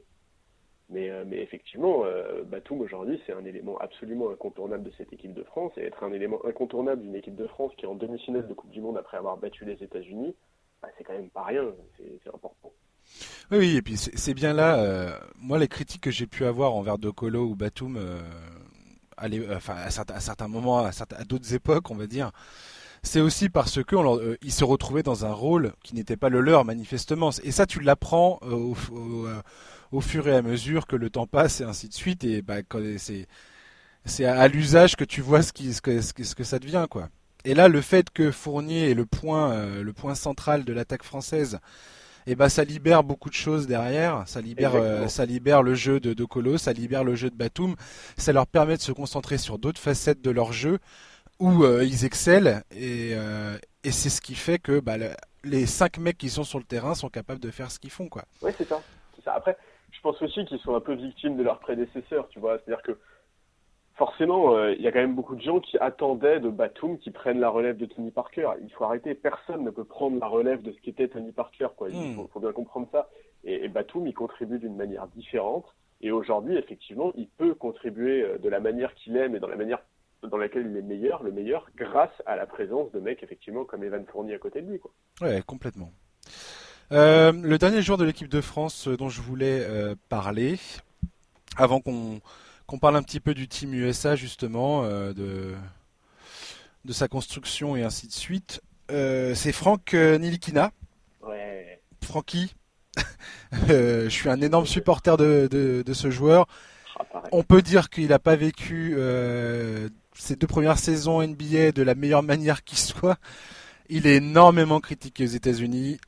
[0.90, 5.34] Mais, euh, mais effectivement, euh, Batum aujourd'hui, c'est un élément absolument incontournable de cette équipe
[5.34, 5.74] de France.
[5.78, 8.70] Et être un élément incontournable d'une équipe de France qui est en demi-finale de Coupe
[8.70, 10.36] du Monde après avoir battu les États-Unis,
[10.82, 11.66] bah, c'est quand même pas rien.
[11.98, 12.72] C'est important.
[13.52, 16.98] Oui, et puis c'est bien là, euh, moi les critiques que j'ai pu avoir envers
[16.98, 18.00] De ou Batum,
[19.16, 19.30] à,
[19.92, 20.92] certains, moments, à,
[21.26, 22.32] d'autres époques, on va dire,
[23.06, 26.66] c'est aussi parce que euh, se retrouvaient dans un rôle qui n'était pas le leur
[26.66, 27.30] manifestement.
[27.44, 28.76] Et ça, tu l'apprends au,
[30.02, 32.24] fur et à mesure que le temps passe et ainsi de suite.
[32.24, 32.58] Et bah,
[32.98, 33.28] c'est
[34.06, 37.10] c'est à, l'usage que tu vois ce, qui, ce, que, ce que ça devient, quoi.
[37.44, 41.60] Et là, le fait que Fournier est le point, le point central de l'attaque française
[42.28, 44.24] et bah ça libère beaucoup de choses derrière.
[44.26, 47.76] Ça libère, euh, ça libère le jeu de, Colo, ça libère le jeu de Batum.
[48.18, 50.80] Ça leur permet de se concentrer sur d'autres facettes de leur jeu.
[51.40, 53.12] où ils excellent et,
[53.84, 54.96] et c'est ce qui fait que bah,
[55.44, 58.10] les cinq mecs qui sont sur le terrain sont capables de faire ce qu'ils font,
[58.10, 58.26] quoi.
[58.42, 58.82] Ouais, c'est ça.
[59.24, 59.34] ça.
[59.34, 59.56] Après,
[60.06, 62.60] pense aussi qu'ils sont un peu victimes de leurs prédécesseurs, tu vois.
[62.60, 63.00] C'est-à-dire que
[63.96, 67.10] forcément, euh, il y a quand même beaucoup de gens qui attendaient de Batum qui
[67.10, 68.52] prennent la relève de Tony Parker.
[68.62, 71.90] Il faut arrêter, personne ne peut prendre la relève de ce qu'était Tony Parker, quoi.
[71.90, 72.28] Il hmm.
[72.32, 73.10] faut, bien comprendre ça.
[73.46, 75.66] Et, et Batum, il contribue d'une manière différente.
[76.02, 79.56] Et aujourd'hui, effectivement, il peut contribuer euh, de la manière qu'il aime et dans la
[79.56, 79.80] manière
[80.22, 83.84] dans laquelle il est meilleur, le meilleur, grâce à la présence de mecs effectivement comme
[83.84, 84.80] Evan Fournier à côté de lui.
[84.80, 84.92] Quoi.
[85.22, 85.90] Ouais, complètement.
[86.92, 90.60] Euh, le dernier joueur de l'équipe de France euh, dont je voulais euh, parler,
[91.58, 92.22] avant qu'on
[92.80, 95.56] parle un petit peu du team USA justement, de,
[96.84, 100.72] de sa construction et ainsi de suite, c'est Franck Nilikina.
[101.26, 101.82] Ouais.
[102.04, 102.54] Francky,
[103.68, 106.48] je suis un énorme supporter de, de, de ce joueur.
[107.00, 108.98] Ah, On peut dire qu'il n'a pas vécu
[110.14, 113.18] ses deux premières saisons NBA de la meilleure manière qui soit.
[113.88, 116.00] Il est énormément critiqué aux États-Unis.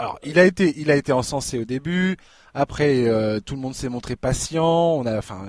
[0.00, 2.16] Alors, il a été, il a été encensé au début.
[2.54, 4.64] Après, euh, tout le monde s'est montré patient.
[4.64, 5.46] On a, enfin,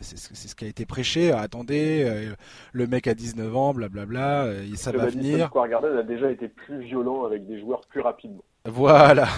[0.00, 1.30] c'est ce qui a été prêché.
[1.30, 2.34] attendez, euh,
[2.72, 5.48] le mec a 19 ans, blablabla, euh, ça va venir.
[5.48, 8.42] Square Garden a déjà été plus violent avec des joueurs plus rapidement.
[8.64, 9.28] Voilà.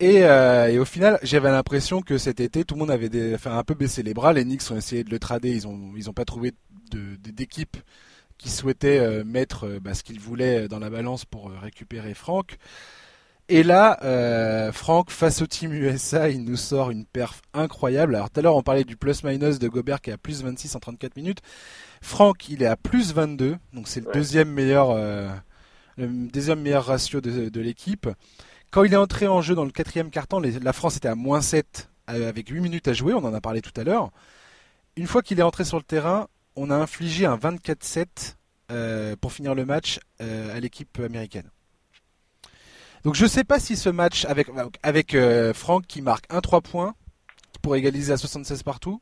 [0.00, 3.56] Et, et, au final, j'avais l'impression que cet été, tout le monde avait des, enfin,
[3.56, 4.32] un peu baissé les bras.
[4.32, 5.50] Les Knicks ont essayé de le trader.
[5.50, 6.52] Ils ont, ils ont pas trouvé
[6.90, 7.76] d'équipe
[8.38, 12.58] qui souhaitait mettre bah, ce qu'il voulait dans la balance pour récupérer Franck.
[13.48, 18.14] Et là, Franck, face au team USA, il nous sort une perf incroyable.
[18.14, 20.76] Alors tout à l'heure, on parlait du plus-minus de Gobert qui est à plus 26
[20.76, 21.40] en 34 minutes.
[22.02, 24.94] Franck, il est à plus 22, donc c'est le deuxième meilleur,
[25.96, 28.08] le deuxième meilleur ratio de, l'équipe.
[28.70, 31.40] Quand il est entré en jeu dans le quatrième quart-temps, la France était à moins
[31.40, 34.10] 7 avec 8 minutes à jouer, on en a parlé tout à l'heure.
[34.96, 38.34] Une fois qu'il est entré sur le terrain, on a infligé un 24-7
[38.70, 41.50] euh, pour finir le match euh, à l'équipe américaine.
[43.08, 44.48] Donc je ne sais pas si ce match avec,
[44.82, 46.94] avec euh, Franck qui marque un 3 points
[47.62, 49.00] pour égaliser à 76 partout,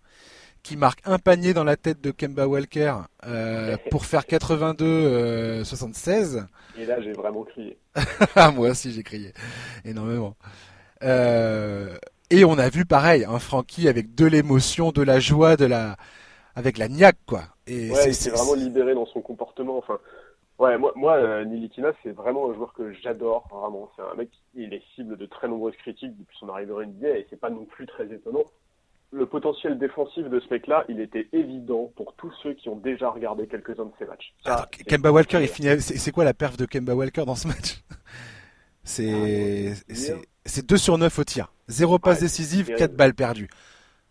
[0.62, 2.94] qui marque un panier dans la tête de Kemba Walker
[3.90, 6.46] pour faire 82-76.
[6.78, 7.78] Et là j'ai vraiment crié.
[8.36, 9.32] Ah, moi aussi j'ai crié
[9.84, 10.36] énormément.
[11.02, 15.96] et on a vu pareil, un Francky avec de l'émotion, de la joie, de la,
[16.54, 17.42] avec la niaque, quoi.
[17.66, 19.78] Et ouais, c'est vraiment libéré dans son comportement.
[19.78, 19.98] Enfin,
[20.58, 23.90] ouais, moi, moi euh, Nilikina, c'est vraiment un joueur que j'adore, vraiment.
[23.96, 27.18] C'est un mec, il est cible de très nombreuses critiques depuis son arrivée au NBA
[27.18, 28.44] et c'est pas non plus très étonnant.
[29.12, 33.08] Le potentiel défensif de ce mec-là, il était évident pour tous ceux qui ont déjà
[33.08, 34.34] regardé quelques-uns de ses matchs.
[34.88, 35.80] Kemba Walker, il finit.
[35.80, 37.82] C'est quoi la perf de Kemba Walker dans ce match?
[38.82, 41.52] C'est ah, c'est 2 sur 9 au tir.
[41.66, 43.48] Zéro passe décisive, 4 balles perdues.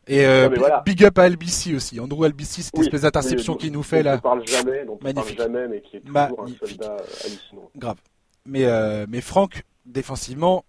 [0.08, 0.50] Et euh,
[0.86, 2.00] big up à Albici aussi.
[2.00, 4.16] Andrew Albici, cette espèce d'interception qu'il nous fait là.
[4.18, 5.38] On parle jamais, dont Magnifique.
[5.38, 7.70] parle jamais, mais qui est toujours un soldat hallucinant.
[7.76, 7.98] Grave.
[8.46, 10.64] Mais euh, mais Franck, défensivement,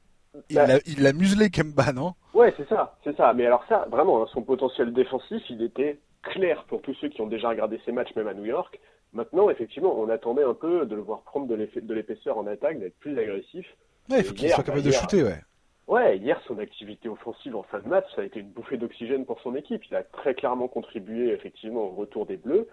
[0.48, 0.66] il bah.
[0.66, 2.14] l'a il a muselé Kemba, non?
[2.32, 3.34] Ouais, c'est ça, c'est ça.
[3.34, 7.20] Mais alors ça, vraiment, hein, son potentiel défensif, il était clair pour tous ceux qui
[7.20, 8.80] ont déjà regardé ses matchs, même à New York.
[9.12, 12.98] Maintenant, effectivement, on attendait un peu de le voir prendre de l'épaisseur en attaque, d'être
[12.98, 13.66] plus agressif.
[14.10, 15.40] Ouais, il faut qu'il soit capable de shooter, ouais.
[15.86, 19.24] Ouais, hier, son activité offensive en fin de match, ça a été une bouffée d'oxygène
[19.24, 19.84] pour son équipe.
[19.88, 22.68] Il a très clairement contribué, effectivement, au retour des Bleus.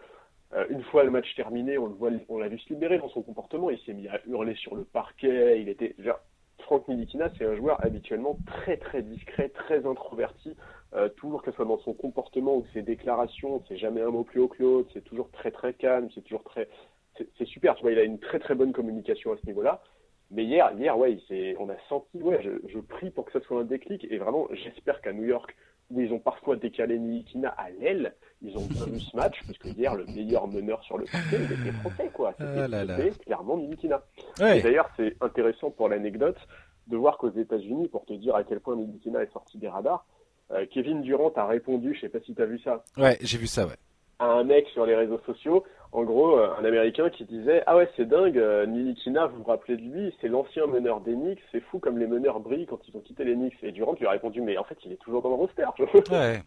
[0.53, 3.69] Euh, une fois le match terminé, on l'a vu se libérer dans son comportement.
[3.69, 5.61] Il s'est mis à hurler sur le parquet.
[5.61, 5.95] Il était,
[6.63, 10.55] Franck Nilikina, c'est un joueur habituellement très très discret, très introverti,
[10.93, 14.23] euh, toujours que ce soit dans son comportement ou ses déclarations, c'est jamais un mot
[14.23, 16.67] plus haut que l'autre, c'est toujours très très calme, c'est toujours très,
[17.37, 17.75] c'est super.
[17.83, 19.81] Il a une très très bonne communication à ce niveau-là.
[20.33, 21.17] Mais hier, hier, ouais,
[21.59, 24.05] on a senti, ouais, je, je, prie pour que ça soit un déclic.
[24.09, 25.55] Et vraiment, j'espère qu'à New York,
[25.91, 29.57] où ils ont parfois décalé Nilikina à l'aile, ils ont bien vu ce match, parce
[29.59, 32.33] que hier, le meilleur meneur sur le côté, il était français, quoi.
[32.39, 34.01] C'était ah clairement Nilikina.
[34.39, 36.37] D'ailleurs, c'est intéressant pour l'anecdote
[36.87, 40.05] de voir qu'aux États-Unis, pour te dire à quel point Nilikina est sorti des radars,
[40.51, 42.83] euh, Kevin Durant a répondu, je sais pas si tu as vu ça.
[42.97, 43.77] Ouais, j'ai vu ça, ouais
[44.23, 45.63] à un mec sur les réseaux sociaux,
[45.93, 49.43] en gros, euh, un Américain qui disait Ah ouais, c'est dingue, euh, Nilikina, vous vous
[49.43, 52.79] rappelez de lui, c'est l'ancien meneur des Knicks, c'est fou comme les meneurs brillent quand
[52.87, 53.53] ils ont quitté les Knicks.
[53.61, 55.65] Et Durant lui a répondu Mais en fait, il est toujours dans le roster.
[56.11, 56.41] Ouais.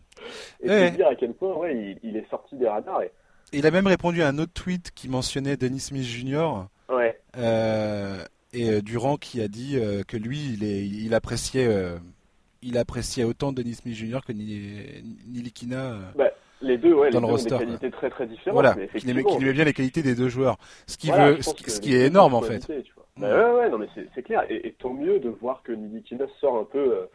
[0.61, 0.91] et ouais.
[0.91, 3.03] dire à quel point ouais, il, est sorti des radars.
[3.03, 3.13] Et...
[3.53, 6.67] Il a même répondu à un autre tweet qui mentionnait Dennis Smith Jr.
[6.89, 7.19] Ouais.
[7.37, 8.17] Euh,
[8.53, 9.79] et Durant qui a dit
[10.09, 11.69] que lui, il, est, il appréciait.
[12.63, 14.21] il appréciait autant Dennis Smith Jr.
[14.27, 15.99] que Nilikina.
[16.17, 16.31] Bah,
[16.62, 18.55] les deux, ouais, les deux ont des qualités très très différentes.
[18.55, 20.57] Voilà, qui, lui met bien les qualités des deux joueurs.
[20.87, 22.66] Ce qui, veut, ce, qui est énorme en fait.
[23.16, 24.45] Bah, ouais, ouais, non mais c'est clair.
[24.51, 27.07] Et, tant mieux de voir que Nilikina sort un peu, euh,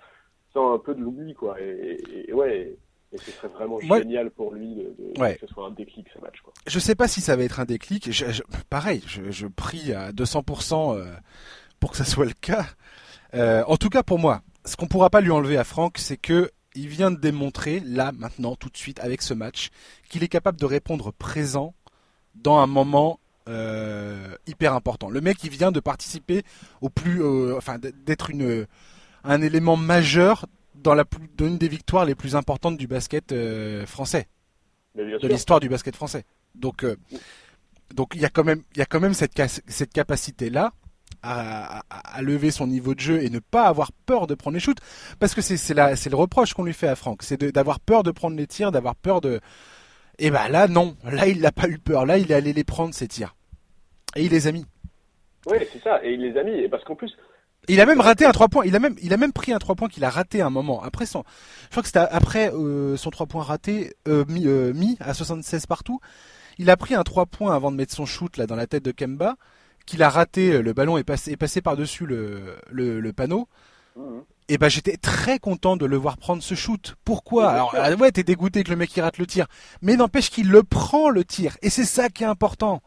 [0.54, 1.60] sort un peu de l'oubli quoi.
[1.60, 2.76] Et, ouais,
[3.14, 6.40] Et ce serait vraiment génial pour lui de, que ce soit un déclic ce match.
[6.44, 6.54] Quoi.
[6.68, 8.10] Je sais pas si ça va être un déclic.
[8.70, 11.06] pareil, je, prie à 200% euh,
[11.80, 12.66] pour que ça soit le cas.
[13.34, 16.18] Euh, en tout cas pour moi, ce qu'on pourra pas lui enlever à Franck, c'est
[16.18, 19.70] que il vient de démontrer là maintenant tout de suite avec ce match
[20.10, 21.74] qu'il est capable de répondre présent
[22.36, 25.10] dans un moment euh, hyper important.
[25.10, 26.44] Le mec, il vient de participer
[26.80, 27.24] au plus,
[27.56, 28.68] enfin d'être une
[29.24, 31.06] un élément majeur dans la
[31.40, 34.28] une des victoires les plus importantes du basket euh, français,
[34.96, 36.26] de l'histoire du basket français.
[36.56, 36.96] Donc, euh,
[37.94, 40.74] donc il y a quand même, il y a quand même cette, cette capacité là.
[41.24, 41.84] À,
[42.22, 44.80] lever son niveau de jeu et ne pas avoir peur de prendre les shoots.
[45.20, 47.24] Parce que c'est c'est le reproche qu'on lui fait à Franck.
[47.24, 49.40] C'est d'avoir peur de prendre les tirs d'avoir peur de
[50.20, 50.96] et ben là non.
[51.04, 52.06] Là il n'a pas eu peur.
[52.06, 53.36] Là il est allé les prendre ses tirs.
[54.16, 54.66] Et il les a mis.
[55.48, 56.04] Oui c'est ça.
[56.04, 56.54] Et il les a mis.
[56.54, 57.16] Et parce qu'en plus
[57.68, 58.66] il a même raté un 3 points.
[58.66, 60.82] Il a même, il a même pris un 3 points qu'il a raté un moment.
[60.82, 61.24] Après son,
[61.66, 65.14] je crois que c'était après euh, son 3 points raté, euh, mis, euh, mis, à
[65.14, 66.00] 76 partout.
[66.58, 68.84] Il a pris un 3 points avant de mettre son shoot là dans la tête
[68.84, 69.36] de Kemba,
[69.86, 70.62] qu'il a raté.
[70.62, 73.48] Le ballon est passé, est passé par dessus le, le, le panneau.
[73.96, 74.24] Mhm.
[74.50, 76.96] Et ben j'étais très content de le voir prendre ce shoot.
[77.06, 77.50] Pourquoi?
[77.50, 79.48] Alors ouais, t'es dégoûté que le mec il rate le tir,
[79.82, 81.58] mais n'empêche qu'il le prend le tir.
[81.62, 82.82] Et c'est ça qui est important.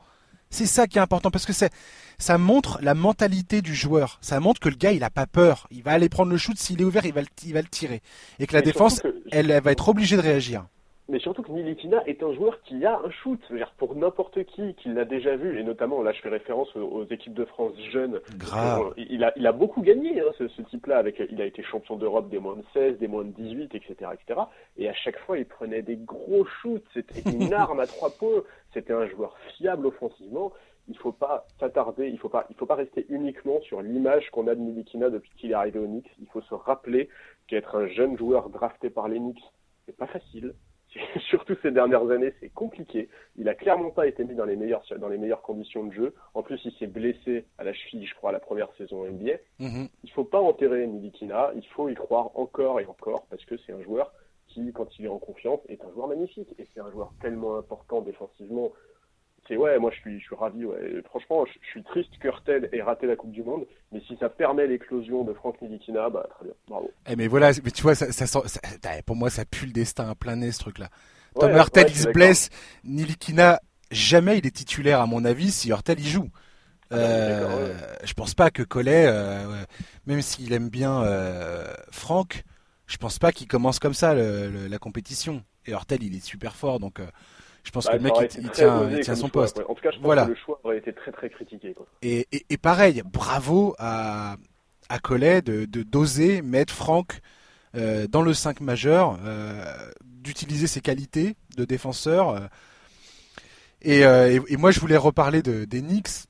[0.50, 1.72] C'est ça qui est important parce que c'est
[2.18, 4.18] ça montre la mentalité du joueur.
[4.20, 5.66] Ça montre que le gars, il a pas peur.
[5.70, 7.68] Il va aller prendre le shoot s'il est ouvert, il va le, il va le
[7.68, 8.02] tirer.
[8.38, 9.00] Et que la défense,
[9.32, 10.66] elle, va être obligée de réagir.
[11.08, 13.40] Mais surtout que Nilikina est un joueur qui a un shoot.
[13.76, 17.34] pour n'importe qui qui l'a déjà vu, et notamment là je fais référence aux, équipes
[17.34, 18.20] de France jeunes.
[18.38, 18.94] Grave.
[18.96, 20.96] Il a, il a beaucoup gagné hein, ce, type-là.
[20.96, 24.10] Avec, il a été champion d'Europe des moins de 16, des moins de 18, etc.,
[24.14, 24.40] etc.
[24.78, 26.84] Et à chaque fois, il prenait des gros shoots.
[26.94, 28.42] C'était une arme à trois points.
[28.72, 30.52] C'était un joueur fiable offensivement
[30.88, 34.46] il faut pas s'attarder, il faut pas, il faut pas rester uniquement sur l'image qu'on
[34.48, 36.10] a de Milikina depuis qu'il est arrivé au Knicks.
[36.20, 37.08] Il faut se rappeler
[37.46, 39.42] qu'être un jeune joueur drafté par les Knicks,
[39.86, 40.54] c'est pas facile.
[41.28, 43.08] Surtout ces dernières années, c'est compliqué.
[43.36, 46.14] Il a clairement pas été mis dans les meilleures, dans les meilleures conditions de jeu.
[46.34, 49.32] En plus, il s'est blessé à la cheville, je crois, à la première saison NBA.
[49.58, 51.52] Mm Il faut pas enterrer Milikina.
[51.56, 54.12] Il faut y croire encore et encore parce que c'est un joueur
[54.48, 56.54] qui, quand il est en confiance, est un joueur magnifique.
[56.58, 58.72] Et c'est un joueur tellement important défensivement
[59.46, 60.64] c'est ouais, moi je suis, je suis ravi.
[60.64, 61.02] Ouais.
[61.06, 64.28] Franchement, je, suis triste que Hurtel ait raté la Coupe du Monde, mais si ça
[64.28, 66.90] permet l'éclosion de Franck Nilikina, bah très bien, bravo.
[67.08, 68.40] Eh mais voilà, mais tu vois, ça, ça,
[69.04, 70.88] pour moi ça pue le destin à plein nez ce truc-là.
[71.38, 72.50] Tom Hurtel il se blesse,
[72.84, 76.28] Nilikina jamais il est titulaire à mon avis si Hurtel il joue.
[76.90, 79.64] Ah euh, je pense pas que Collet, euh,
[80.06, 82.44] même s'il aime bien euh, Franck,
[82.86, 85.42] je pense pas qu'il commence comme ça la compétition.
[85.66, 87.00] Et Hurtel il est super fort donc.
[87.64, 89.60] Euh, je pense que le mec, il, tient, son poste.
[89.68, 91.74] En tout cas, je pense que le choix aurait été très très critiqué.
[92.02, 94.36] Et, et, pareil, bravo à,
[94.88, 97.20] à Collet de d'oser mettre Franck
[97.76, 99.64] euh, dans le 5 majeur, euh,
[100.04, 102.30] d'utiliser ses qualités de défenseur.
[102.30, 102.46] Euh.
[103.82, 104.02] et,
[104.52, 106.26] et, moi, je voulais reparler de, des Knicks.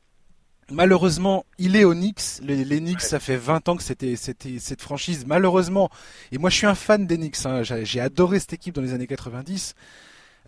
[0.71, 2.41] Malheureusement, il est au Knicks.
[2.41, 5.27] Les, les Knicks, ça fait 20 ans que c'était c'était cette franchise.
[5.27, 5.91] Malheureusement,
[6.33, 7.45] et moi je suis un fan des Knicks.
[7.45, 7.63] Hein.
[7.63, 9.75] J'ai adoré cette équipe dans les années 90.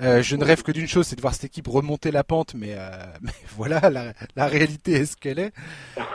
[0.03, 2.55] Euh, je ne rêve que d'une chose, c'est de voir cette équipe remonter la pente,
[2.55, 2.91] mais, euh,
[3.57, 5.53] voilà, la, réalité est ce qu'elle est.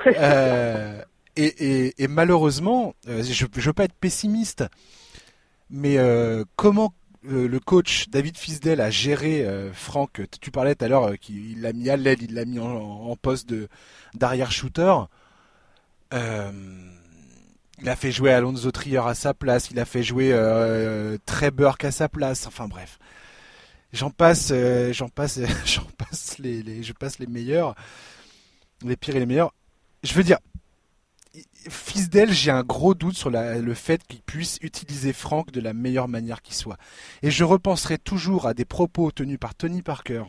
[0.07, 1.01] Euh,
[1.35, 4.63] et, malheureusement, je ne veux pas être pessimiste,
[5.69, 5.97] mais
[6.55, 11.73] comment le coach David Fisdel a géré Franck Tu parlais tout à l'heure qu'il l'a
[11.73, 13.53] mis à l'aide, il l'a mis en, poste
[14.13, 14.93] d'arrière shooter.
[16.11, 16.19] il
[17.89, 20.31] a fait jouer Alonso Trier à sa place, il a fait jouer
[21.25, 22.45] Trey Burke à sa place.
[22.45, 22.99] Enfin bref
[23.93, 27.75] j'en passe, euh, j'en passe, j'en passe les, je passe les meilleurs,
[28.83, 29.53] les pires et les meilleurs.
[30.03, 30.39] Je veux dire,
[31.69, 35.73] fils d'elle, j'ai un gros doute sur le fait qu'il puisse utiliser Franck de la
[35.73, 36.77] meilleure manière qui soit.
[37.21, 40.23] Et je repenserai toujours à des propos tenus par Tony Parker,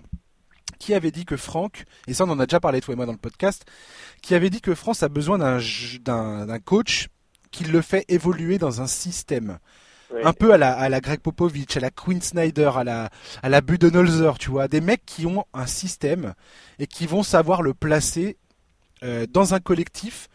[0.79, 3.07] qui avait dit que Franck, et ça on en a déjà parlé toi et moi
[3.07, 3.65] dans le podcast,
[4.21, 7.09] qui avait dit que France a besoin d'un coach
[7.51, 9.59] qui le fait évoluer dans un système.
[10.25, 13.11] Un peu à la, à la Greg Popovich, à la Quinn Snyder, à la,
[13.43, 14.69] à la Budenholzer, tu vois.
[14.69, 16.35] Des mecs qui ont un système
[16.79, 18.37] et qui vont savoir le placer
[19.03, 20.29] euh, dans un collectif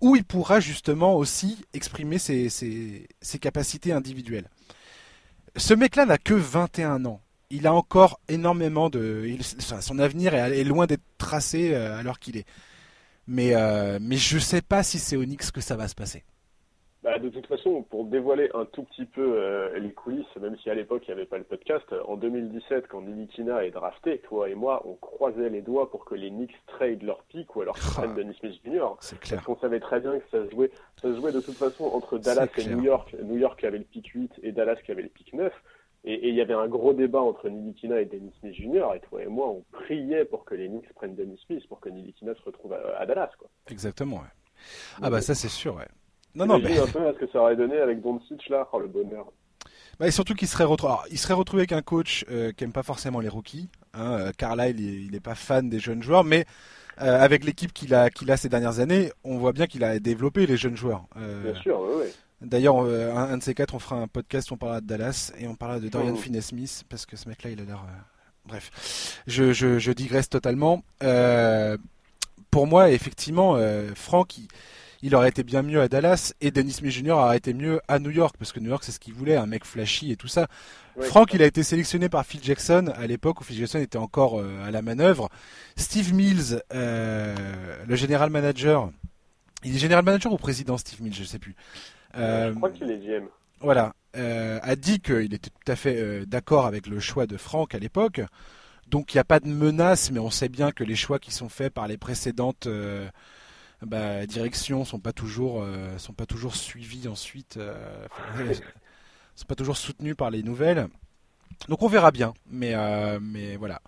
[0.00, 4.48] où il pourra justement aussi exprimer ses, ses, capacités individuelles.
[5.56, 7.20] Ce mec-là n'a que 21 ans.
[7.50, 9.36] Il a encore énormément de.
[9.58, 12.46] son avenir est, loin d'être tracé euh, alors qu'il est.
[13.26, 16.24] Mais, euh, mais je sais pas si c'est Onyx que ça va se passer.
[17.02, 20.70] Bah, de toute façon, pour dévoiler un tout petit peu euh, les coulisses, même si
[20.70, 24.48] à l'époque il n'y avait pas le podcast, en 2017, quand Nilikina est drafté, toi
[24.48, 27.76] et moi, on croisait les doigts pour que les Knicks trade leur pick ou alors
[27.76, 28.86] qu'ils prennent Dennis Smith Jr.
[29.00, 30.70] Parce qu'on savait très bien que ça se jouait,
[31.00, 33.16] ça se jouait de toute façon entre Dallas et New York.
[33.20, 35.52] New York qui avait le pick 8 et Dallas qui avait le pick 9.
[36.04, 38.94] Et il y avait un gros débat entre Nilikina et Dennis Smith Jr.
[38.94, 41.88] Et toi et moi, on priait pour que les Knicks prennent Dennis Smith pour que
[41.88, 43.30] Nilikina se retrouve à, Dallas.
[43.38, 43.48] Quoi.
[43.70, 44.22] Exactement, ouais.
[45.00, 45.88] Ah bah ça c'est sûr, ouais.
[46.34, 46.78] Non, non, mais...
[46.78, 49.26] un peu ce que ça aurait donné avec Doncic là, oh, le bonheur.
[49.98, 52.72] Bah, et surtout qu'il serait retrouvé, il serait retrouvé avec un coach euh, qui aime
[52.72, 53.68] pas forcément les rookies.
[53.94, 54.12] Hein.
[54.12, 56.46] Euh, Carlisle, il, il est pas fan des jeunes joueurs, mais
[57.00, 59.98] euh, avec l'équipe qu'il a, qu'il a ces dernières années, on voit bien qu'il a
[59.98, 61.04] développé les jeunes joueurs.
[61.16, 62.06] Bien sûr, oui, oui.
[62.40, 65.54] D'ailleurs, un, de ces quatre, on fera un podcast, on parlera de Dallas et on
[65.54, 66.16] parlera de Dorian oh.
[66.16, 67.84] Finney-Smith parce que ce mec-là, il a l'air.
[68.44, 70.82] Bref, je, je, je, digresse totalement.
[72.50, 73.56] pour moi, effectivement,
[73.94, 74.48] Franck, il
[75.02, 77.12] il aurait été bien mieux à Dallas et Dennis Smith Jr.
[77.12, 79.46] aurait été mieux à New York parce que New York c'est ce qu'il voulait, un
[79.46, 80.46] mec flashy et tout ça.
[81.00, 84.38] Frank, il a été sélectionné par Phil Jackson à l'époque où Phil Jackson était encore
[84.38, 85.28] euh, à la manœuvre.
[85.76, 87.34] Steve Mills, euh,
[87.86, 88.90] le général manager,
[89.64, 91.56] il est général manager ou président Steve Mills, je sais plus.
[92.16, 93.26] Euh, je crois qu'il est GM.
[93.60, 97.78] Voilà, a dit qu'il était tout à fait d'accord avec le choix de Frank à
[97.78, 98.20] l'époque.
[98.88, 101.30] Donc il n'y a pas de menace, mais on sait bien que les choix qui
[101.30, 102.68] sont faits par les précédentes
[103.86, 108.06] bah, directions sont pas toujours euh, sont pas toujours suivies ensuite, euh,
[109.34, 110.88] sont pas toujours soutenues par les nouvelles.
[111.68, 113.82] Donc on verra bien, mais euh, mais voilà.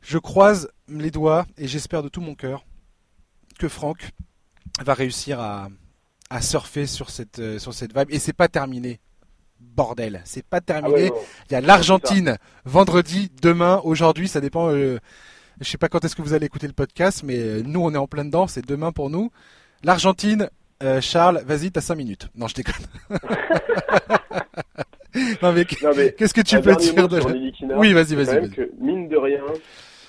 [0.00, 2.64] Je croise les doigts et j'espère de tout mon cœur
[3.58, 4.10] que Franck
[4.84, 5.68] va réussir à,
[6.28, 9.00] à surfer sur cette sur cette vibe et c'est pas terminé.
[9.60, 11.12] Bordel, c'est pas terminé.
[11.14, 11.18] Ah
[11.48, 14.72] Il y a l'Argentine vendredi, demain, aujourd'hui, ça dépend.
[15.60, 17.92] Je sais pas quand est-ce que vous allez écouter le podcast, mais euh, nous, on
[17.92, 18.46] est en plein dedans.
[18.46, 19.30] C'est demain pour nous.
[19.84, 20.48] L'Argentine,
[20.82, 22.28] euh, Charles, vas-y, t'as 5 minutes.
[22.34, 22.86] Non, je déconne.
[25.42, 27.20] non, mais, qu'est-ce que tu peux dire de
[27.76, 28.50] Oui, vas-y, vas-y.
[28.78, 29.42] mine de rien,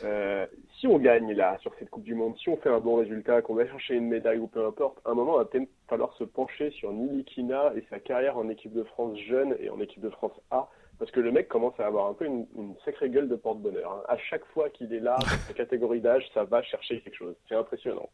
[0.04, 0.46] euh,
[0.80, 3.42] si on gagne là sur cette Coupe du Monde, si on fait un bon résultat,
[3.42, 6.14] qu'on va chercher une médaille ou peu importe, à un moment, il va peut-être falloir
[6.18, 10.02] se pencher sur Nilikina et sa carrière en équipe de France jeune et en équipe
[10.02, 10.70] de France A
[11.00, 12.46] parce que le mec commence à avoir un peu une,
[12.86, 13.92] sacrée gueule de porte-bonheur.
[13.92, 14.04] Hein.
[14.08, 17.36] À chaque fois qu'il est là, dans sa catégorie d'âge, ça va chercher quelque chose.
[17.50, 18.10] C'est impressionnant.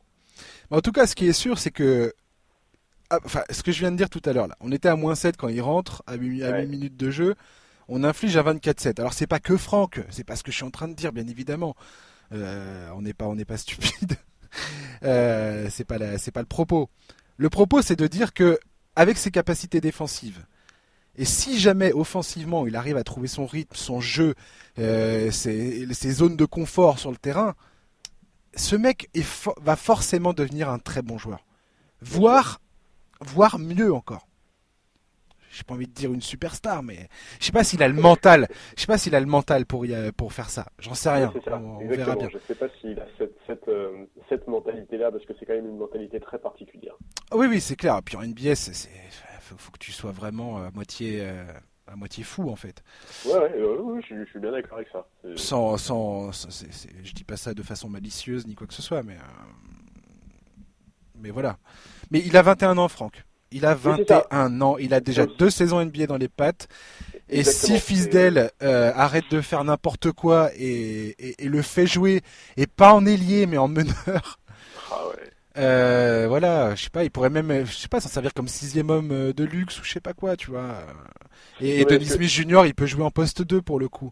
[0.71, 2.13] En tout cas, ce qui est sûr, c'est que.
[3.09, 4.55] Ah, enfin, ce que je viens de dire tout à l'heure, là.
[4.61, 7.35] On était à moins 7 quand il rentre, à 8, minutes de jeu.
[7.87, 8.99] On inflige à 24-7.
[8.99, 11.11] Alors, c'est pas que Franck, c'est pas ce que je suis en train de dire,
[11.11, 11.75] bien évidemment.
[12.31, 14.13] Euh, on n'est pas, on n'est pas stupide.
[15.03, 16.89] euh, c'est pas, c'est pas le propos.
[17.37, 18.59] Le propos, c'est de dire que,
[18.95, 20.45] avec ses capacités défensives,
[21.19, 24.35] et si jamais offensivement il arrive à trouver son rythme, son jeu,
[24.79, 27.55] euh, ses, zones de confort sur le terrain,
[28.55, 29.09] ce mec
[29.61, 31.45] va forcément devenir un très bon joueur.
[32.01, 32.61] Voire,
[33.19, 34.29] voire mieux encore.
[35.51, 37.09] J'ai pas envie de dire une superstar, mais
[37.39, 38.47] je sais pas s'il a le mental.
[38.77, 40.67] Je sais pas s'il a le mental pour pour faire ça.
[40.77, 41.33] J'en sais rien.
[41.47, 42.29] on, verra bien.
[42.31, 45.67] Je sais pas s'il a cette, cette, euh, cette mentalité-là parce que c'est quand même
[45.67, 46.95] une mentalité très particulière.
[47.33, 47.99] oui, oui, c'est clair.
[48.05, 48.89] Puis en NBA, c'est
[49.57, 51.43] faut, que tu sois vraiment à moitié, euh,
[51.87, 52.83] à moitié fou en fait.
[53.25, 55.05] Ouais, ouais, je, suis bien d'accord avec ça.
[55.35, 59.15] Sans, sans, je dis pas ça de façon malicieuse ni quoi que ce soit, mais,
[59.15, 60.01] euh,
[61.19, 61.57] mais voilà.
[62.11, 63.23] Mais il a 21 ans, Franck.
[63.51, 66.67] Il a 21 ans, il a déjà deux saisons NBA dans les pattes.
[67.29, 72.21] Et si Fisdel euh, arrête de faire n'importe quoi et, et, le fait jouer,
[72.57, 74.39] et pas en ailier mais en meneur,
[74.91, 75.31] ah ouais.
[75.59, 78.89] Euh, voilà, je sais pas, il pourrait même, je sais pas, s'en servir comme sixième
[78.89, 80.77] homme euh, de luxe ou je sais pas quoi, tu vois.
[81.59, 84.11] Et, Denis Smith Jr., il peut jouer en poste 2 pour le coup.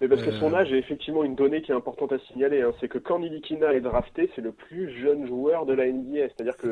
[0.00, 0.56] Mais parce que son euh.
[0.56, 2.62] âge est effectivement une donnée qui est importante à signaler.
[2.62, 2.72] Hein.
[2.80, 6.28] C'est que quand Nilikina est drafté, c'est le plus jeune joueur de la NBA.
[6.28, 6.68] C'est-à-dire que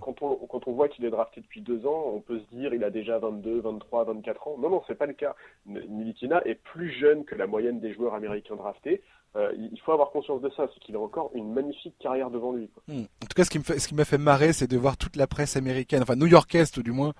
[0.00, 2.72] quand on, quand on voit qu'il est drafté depuis deux ans, on peut se dire
[2.72, 4.56] il a déjà 22, 23, 24 ans.
[4.58, 5.36] Non, non, c'est pas le cas.
[5.66, 9.02] Nilikina est plus jeune que la moyenne des joueurs américains draftés.
[9.36, 12.52] Euh, il faut avoir conscience de ça, c'est qu'il a encore une magnifique carrière devant
[12.52, 12.68] lui.
[12.88, 13.02] Hmm.
[13.22, 14.96] En tout cas, ce qui me fait, ce qui m'a fait marrer, c'est de voir
[14.96, 17.12] toute la presse américaine, enfin new-yorkaise tout du moins,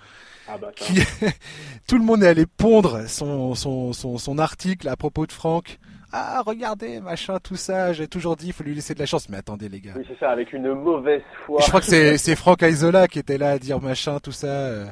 [0.48, 0.94] ah bah, qui,
[1.88, 5.78] tout le monde est allé pondre son, son, son, son article à propos de Franck.
[6.12, 7.92] Ah, regardez, machin, tout ça.
[7.92, 9.28] J'ai toujours dit, il faut lui laisser de la chance.
[9.28, 9.92] Mais attendez, les gars.
[9.96, 11.60] Oui, c'est ça, avec une mauvaise foi.
[11.62, 14.48] Je crois que c'est, c'est Franck Aizola qui était là à dire machin, tout ça.
[14.48, 14.86] Euh,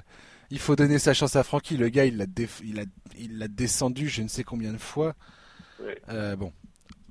[0.51, 1.77] il faut donner sa chance à Francky.
[1.77, 2.27] Le gars, il l'a,
[2.65, 2.85] il a,
[3.19, 5.15] il l'a descendu, je ne sais combien de fois.
[6.09, 6.53] Euh, bon,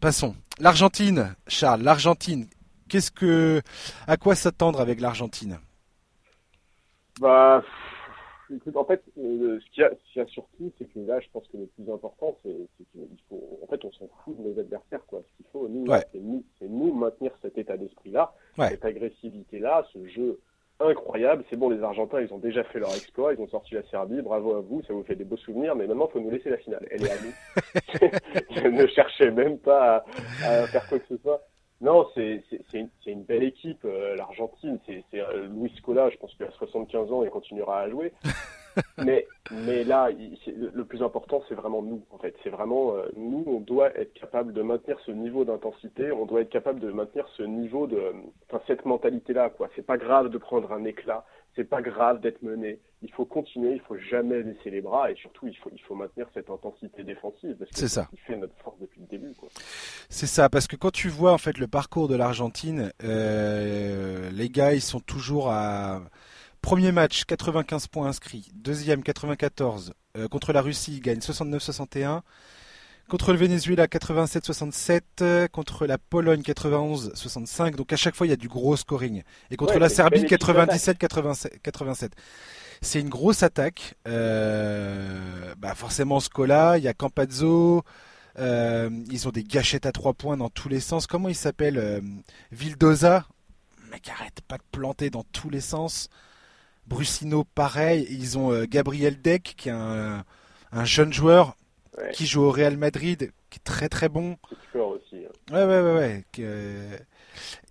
[0.02, 0.36] Passons.
[0.60, 2.46] L'Argentine, Charles, l'Argentine.
[2.88, 3.62] Qu'est-ce que,
[4.08, 5.58] à quoi s'attendre avec l'Argentine?
[7.20, 7.64] Bah,
[8.54, 9.84] écoute, en fait, euh, ce qu'il
[10.16, 12.56] y, a surtout, c'est que là, je pense que le plus important, c'est
[12.92, 15.22] qu'il faut, en fait, on s'en fout de nos adversaires, quoi.
[15.28, 15.88] Ce qu'il faut, nous,
[16.60, 20.40] c'est nous, maintenir cet état d'esprit-là, cette agressivité-là, ce jeu
[20.80, 21.44] incroyable.
[21.50, 24.22] C'est bon, les Argentins, ils ont déjà fait leur exploit, ils ont sorti la Serbie,
[24.22, 26.50] bravo à vous, ça vous fait des beaux souvenirs, mais maintenant, il faut nous laisser
[26.50, 26.88] la finale.
[26.92, 27.34] Elle est à nous.
[28.62, 30.06] Je ne cherchais même pas
[30.44, 31.42] à, faire quoi que ce soit.
[31.80, 34.80] Non, c'est une, une, belle équipe, euh, l'Argentine.
[34.88, 38.12] C'est euh, Luis Scola, je pense qu'il a 75 ans et continuera à jouer.
[38.98, 42.36] mais, mais là, le plus important, c'est vraiment nous, en fait.
[42.44, 46.42] C'est vraiment, euh, nous, on doit être capable de maintenir ce niveau d'intensité, on doit
[46.42, 48.14] être capable de maintenir ce niveau de,
[48.50, 49.70] enfin, cette mentalité-là, quoi.
[49.76, 51.26] C'est pas grave de prendre un éclat,
[51.56, 52.80] c'est pas grave d'être mené.
[53.02, 55.96] Il faut continuer, il faut jamais laisser les bras et surtout, il faut, il faut
[55.96, 59.34] maintenir cette intensité défensive parce que c'est ça qui fait notre force depuis le début,
[59.36, 59.50] quoi.
[60.10, 64.50] C'est ça, parce que quand tu vois, en fait, le parcours de l'Argentine, euh, les
[64.50, 66.02] gars, ils sont toujours à,
[66.62, 68.50] Premier match, 95 points inscrits.
[68.54, 69.94] Deuxième, 94.
[70.18, 72.22] Euh, contre la Russie, il gagne 69-61.
[73.08, 75.48] Contre le Venezuela, 87-67.
[75.50, 77.76] Contre la Pologne, 91-65.
[77.76, 79.24] Donc à chaque fois, il y a du gros scoring.
[79.50, 82.10] Et contre la Serbie, 97-87.
[82.82, 83.96] C'est une grosse attaque.
[84.08, 87.84] Euh, bah forcément, Scola, il y a Campazzo.
[88.40, 91.08] Euh, ils ont des gâchettes à trois points dans tous les sens.
[91.08, 92.04] Comment il s'appelle
[92.52, 93.26] Vildoza
[93.92, 96.10] Mec, arrête pas de planter dans tous les sens.
[96.88, 98.08] Brusino, pareil.
[98.10, 100.24] Ils ont euh, Gabriel Deck, qui est un,
[100.84, 101.56] jeune joueur
[102.14, 104.38] qui joue au Real Madrid, qui est très très bon.
[104.74, 105.26] aussi.
[105.26, 105.54] Hein.
[105.54, 106.26] Ouais, ouais, ouais.
[106.40, 106.98] Euh,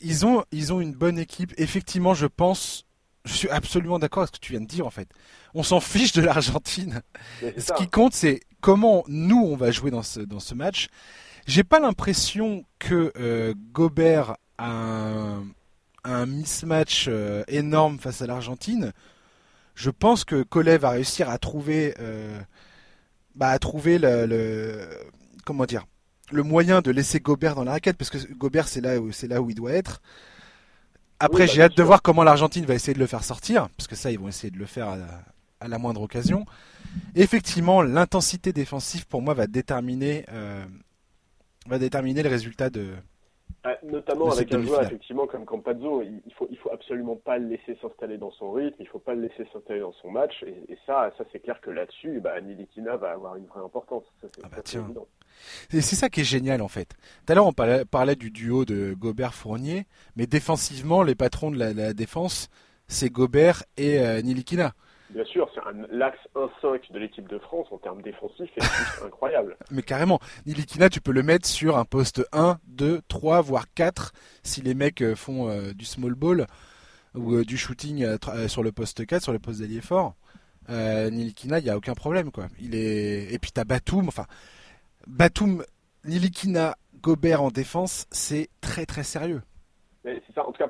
[0.00, 1.52] ils, ont, ils ont une bonne équipe.
[1.56, 2.84] Effectivement, je pense.
[3.24, 5.08] Je suis absolument d'accord avec ce que tu viens de dire en fait.
[5.52, 7.02] On s'en fiche de l'Argentine.
[7.40, 10.88] Ce qui compte, c'est comment nous on va jouer dans ce, dans ce match.
[11.46, 15.44] J'ai pas l'impression que euh, Gobert a un,
[16.06, 18.92] un mismatch euh, énorme face à l'Argentine.
[19.74, 22.40] Je pense que Collet va réussir à trouver, euh,
[23.34, 24.88] bah, à trouver le,
[25.44, 25.84] comment dire,
[26.32, 29.28] le moyen de laisser Gobert dans la raquette, parce que Gobert c'est là où c'est
[29.28, 30.00] là où il doit être.
[31.18, 33.86] Après, bah, j'ai hâte de voir comment l'Argentine va essayer de le faire sortir, parce
[33.86, 34.96] que ça, ils vont essayer de le faire
[35.60, 36.46] à la, moindre occasion.
[37.14, 40.64] effectivement, l'intensité défensive pour moi va déterminer, euh,
[41.66, 42.94] va déterminer le résultat de,
[43.68, 47.48] ah, notamment avec un joueur effectivement comme Campazzo, il faut il faut absolument pas le
[47.48, 50.78] laisser s'installer dans son rythme, il faut pas le laisser s'installer dans son match et,
[50.86, 54.04] ça ça c'est clair que là-dessus bah Nilikina va avoir une vraie importance.
[54.20, 54.62] Ça, c'est, ah bah
[55.68, 56.90] c'est ça qui est génial en fait.
[57.26, 61.92] Tout à l'heure on parlait, du duo de Gobert-Fournier, mais défensivement les patrons de la,
[61.92, 62.48] défense
[62.86, 64.74] c'est Gobert et euh, Nilikina.
[65.16, 69.56] Bien sûr, c'est l'axe 1-5 de l'équipe de France en termes défensifs est incroyable.
[69.70, 74.12] Mais carrément, Nilikina, tu peux le mettre sur un poste 1, 2, 3, voire 4
[74.42, 76.46] si les mecs euh, font euh, du small ball
[77.14, 78.06] ou euh, du shooting
[78.46, 80.16] sur le poste 4, sur le poste d'allié fort.
[80.68, 82.30] Nilikina, il n'y a aucun problème.
[82.30, 82.48] quoi.
[82.60, 83.32] Il est...
[83.32, 84.26] Et puis tu as Batum, enfin,
[85.06, 85.64] Batum,
[86.04, 89.40] Nilikina, Gobert en défense, c'est très très sérieux.
[90.04, 90.68] C'est ça, en tout cas,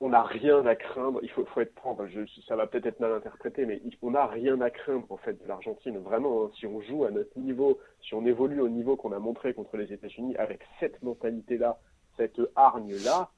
[0.00, 1.20] on n'a rien à craindre.
[1.22, 2.06] Il faut, être prendre.
[2.46, 5.48] ça va peut-être être mal interprété, mais on n'a rien à craindre en fait de
[5.48, 5.98] l'Argentine.
[5.98, 6.50] Vraiment, hein.
[6.58, 9.76] si on joue à notre niveau, si on évolue au niveau qu'on a montré contre
[9.76, 11.78] les États-Unis, avec cette mentalité-là,
[12.16, 13.30] cette hargne-là,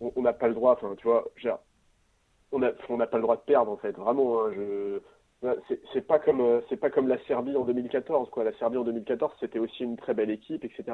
[0.00, 0.72] on n'a pas le droit.
[0.72, 1.24] Enfin, tu vois,
[2.52, 3.92] on n'a pas le droit de perdre en fait.
[3.92, 5.00] Vraiment, hein, je
[5.92, 8.44] c'est pas comme euh, c'est pas comme la Serbie en 2014 quoi.
[8.44, 10.84] La Serbie en 2014 c'était aussi une très belle équipe etc.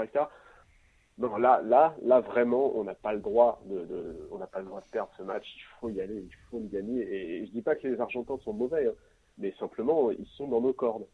[1.16, 4.66] Non, là, là, là, vraiment, on n'a pas le droit de, on n'a pas le
[4.66, 5.46] droit de perdre ce match.
[5.56, 7.02] Il faut y aller, il faut le gagner.
[7.02, 8.94] Et, je dis pas que les Argentins sont mauvais, hein,
[9.38, 11.06] mais simplement, ils sont dans nos cordes.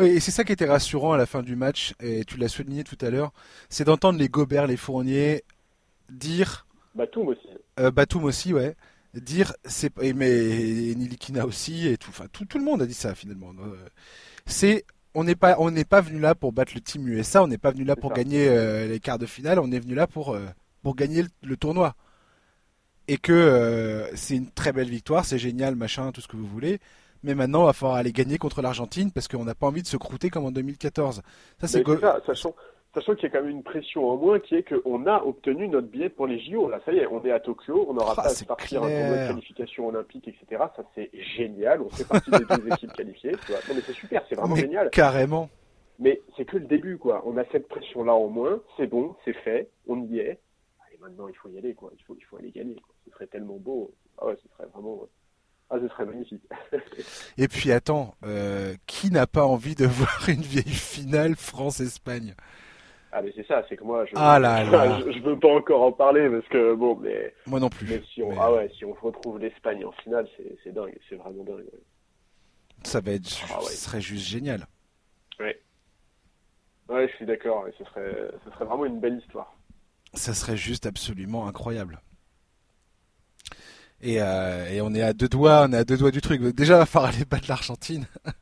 [0.00, 2.48] Oui, et c'est ça qui était rassurant à la fin du match, et tu l'as
[2.48, 3.32] souligné tout à l'heure,
[3.68, 5.44] c'est d'entendre les Gobert, les Fourniers
[6.10, 6.66] dire.
[6.96, 7.48] Batum aussi.
[7.78, 8.74] Euh, Batum aussi, ouais.
[9.14, 13.14] Dire, c'est mais Nilikina aussi, et tout, enfin, tout, tout le monde a dit ça
[13.14, 13.50] finalement.
[13.60, 13.76] Euh,
[14.46, 14.84] c'est
[15.14, 17.58] on n'est pas on n'est pas venu là pour battre le team USA, on n'est
[17.58, 20.34] pas venu là pour gagner euh, les quarts de finale, on est venu là pour
[20.34, 20.46] euh,
[20.82, 21.94] pour gagner le, tournoi.
[23.08, 26.46] Et que euh, c'est une très belle victoire, c'est génial, machin, tout ce que vous
[26.46, 26.80] voulez.
[27.24, 29.86] Mais maintenant, il va falloir aller gagner contre l'Argentine parce qu'on n'a pas envie de
[29.86, 31.22] se croûter comme en 2014.
[31.60, 32.54] Ça, c'est ça, sachant,
[32.94, 35.66] Sachant qu'il y a quand même une pression en moins qui est qu'on a obtenu
[35.66, 36.68] notre billet pour les JO.
[36.68, 38.88] Là, ça y est, on est à Tokyo, on n'aura ah, pas à partir un
[38.90, 40.64] tournoi de qualification olympique, etc.
[40.76, 41.80] Ça, c'est génial.
[41.80, 43.32] On fait partie des deux équipes qualifiées.
[43.46, 43.60] Tu vois.
[43.66, 44.90] Non, mais c'est super, c'est vraiment génial.
[44.90, 45.48] Carrément.
[45.98, 47.22] Mais c'est que le début, quoi.
[47.24, 48.60] On a cette pression-là en moins.
[48.76, 50.38] C'est bon, c'est fait, on y est.
[50.92, 51.90] Et maintenant, il faut y aller, quoi.
[51.96, 52.74] Il faut, il faut aller gagner.
[52.74, 52.94] Quoi.
[53.06, 53.90] Ce serait tellement beau.
[54.18, 55.06] Ah ouais, ce serait vraiment.
[55.70, 56.42] Ah, ce serait magnifique.
[57.38, 62.34] Et puis attends, euh, qui n'a pas envie de voir une vieille finale France-Espagne?
[63.12, 65.92] Ah mais c'est ça, c'est que moi je, ah là je, veux pas encore en
[65.92, 67.86] parler parce que bon mais moi non plus.
[67.88, 70.26] Mais si on ah ouais si on retrouve l'Espagne en finale
[70.64, 71.64] c'est dingue, c'est vraiment dingue.
[72.84, 74.66] Ça va être, ah ce serait juste génial.
[75.38, 75.60] Ouais.
[76.88, 77.66] Ouais, je suis d'accord.
[77.78, 79.54] Ce serait, ce serait vraiment une belle histoire.
[80.14, 82.00] Ça serait juste absolument incroyable.
[84.02, 86.42] Et, euh, et on est à deux doigts, on est à deux doigts du truc.
[86.42, 88.06] Déjà, il va falloir aller battre l'Argentine.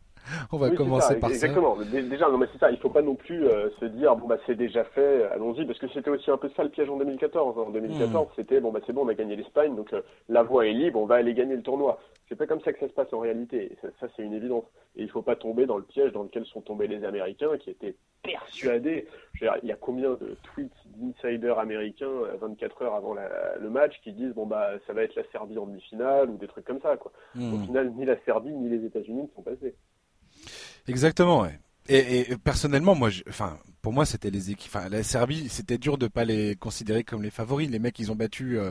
[0.52, 1.76] On va commencer par exactement.
[1.76, 1.82] ça.
[1.82, 2.08] Exactement.
[2.10, 2.70] Déjà, non, mais c'est ça.
[2.70, 5.78] Il faut pas non plus euh, se dire bon bah c'est déjà fait, allons-y, parce
[5.78, 7.58] que c'était aussi un peu ça le piège en 2014.
[7.58, 8.30] En 2014, hmm.
[8.36, 11.00] c'était bon bah c'est bon, on a gagné l'Espagne, donc euh, la voie est libre,
[11.00, 11.98] on va aller gagner le tournoi.
[12.28, 13.76] C'est pas comme ça que ça se passe en réalité.
[13.98, 14.64] Ça, c'est une évidence.
[14.94, 17.70] Et il faut pas tomber dans le piège dans lequel sont tombés les Américains, qui
[17.70, 19.08] étaient persuadés.
[19.40, 22.08] il y a combien de tweets d'insiders américains
[22.40, 25.66] 24 heures avant le match qui disent bon bah ça va être la Serbie en
[25.66, 27.12] demi-finale ou des trucs comme ça quoi.
[27.34, 27.54] Hmm.
[27.54, 29.74] Au final, ni la Serbie ni les États-Unis ne sont passés.
[30.90, 31.58] Exactement, ouais.
[31.88, 34.70] Et, personnellement, moi, enfin, pour moi, c'était les équipes.
[34.74, 37.70] Enfin, la Serbie, c'était dur de pas les considérer comme les favoris.
[37.70, 38.70] Les mecs, ils ont battu euh,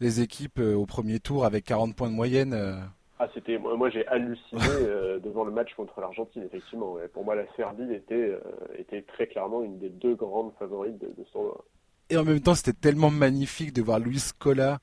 [0.00, 2.54] les équipes euh, au premier tour avec 40 points de moyenne.
[2.54, 2.80] Euh.
[3.18, 3.58] Ah, c'était.
[3.58, 4.60] Moi, j'ai halluciné
[5.22, 6.96] devant le match contre l'Argentine, effectivement.
[7.12, 8.36] Pour moi, la Serbie était,
[8.78, 11.64] était très clairement une des deux grandes favorites de, de ce tournoi.
[12.08, 14.78] Et en même temps, c'était tellement magnifique de voir Luis Scola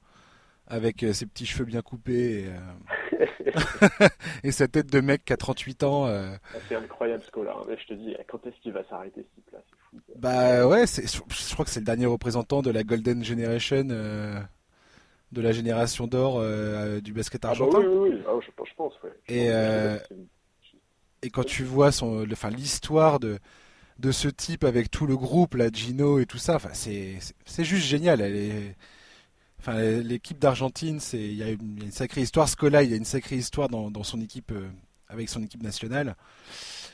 [0.68, 2.46] avec ses petits cheveux bien coupés.
[2.46, 3.18] Et,
[4.44, 6.08] et sa tête de mec qui a 38 ans.
[6.08, 6.30] Euh...
[6.54, 9.36] Ah, c'est incroyable ce là Mais je te dis, quand est-ce qu'il va s'arrêter ce
[9.36, 9.60] type-là?
[10.08, 10.20] C'est.
[10.20, 14.40] Bah ouais, je crois que c'est le dernier représentant de la Golden Generation, euh,
[15.32, 17.80] de la génération d'or euh, du basket ah bah argentin.
[17.80, 18.22] oui, oui, oui.
[18.28, 19.12] Ah, je, je, pense, ouais.
[19.28, 19.98] et, euh,
[21.22, 23.40] et quand tu vois son, enfin, l'histoire de,
[24.00, 27.86] de ce type avec tout le groupe, la Gino et tout ça, enfin, c'est juste
[27.86, 28.22] génial.
[28.22, 28.76] Elle est
[29.60, 32.48] Enfin, l'équipe d'Argentine, c'est il y, a une sacrée histoire.
[32.48, 34.68] Scola, il y a une sacrée histoire dans, son équipe euh,
[35.10, 36.16] avec son équipe nationale.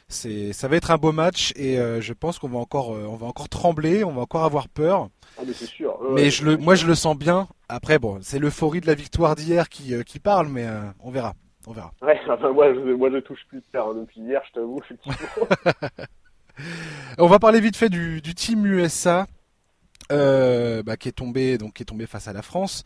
[0.07, 3.05] C'est, ça va être un beau match et euh, je pense qu'on va encore, euh,
[3.07, 5.09] on va encore trembler, on va encore avoir peur.
[5.38, 5.97] Ah, mais c'est sûr.
[6.11, 7.47] mais je le, moi, je le sens bien.
[7.70, 10.68] Après, bon, c'est l'euphorie de la victoire d'hier qui, qui parle, mais
[10.99, 11.34] on verra,
[11.68, 11.91] on verra.
[12.01, 14.82] Ouais, enfin, moi, je, moi, je touche plus de terre hein, depuis hier, je t'avoue,
[17.18, 19.26] on va parler vite fait du, du team USA.
[20.12, 22.84] Euh, bah, qui est tombé donc qui est tombé face à la France.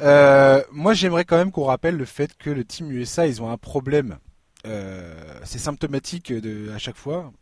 [0.00, 3.50] Euh, moi, j'aimerais quand même qu'on rappelle le fait que le team USA, ils ont
[3.50, 4.18] un problème.
[4.66, 5.14] Euh,
[5.44, 7.32] c'est symptomatique de à chaque fois.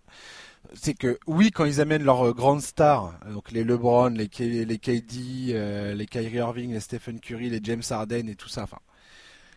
[0.74, 4.28] C'est que oui, quand ils amènent leurs grandes stars, donc les LeBron, les,
[4.64, 8.62] les KD, les Kyrie Irving, les Stephen Curry, les James Harden et tout ça.
[8.62, 8.78] Enfin,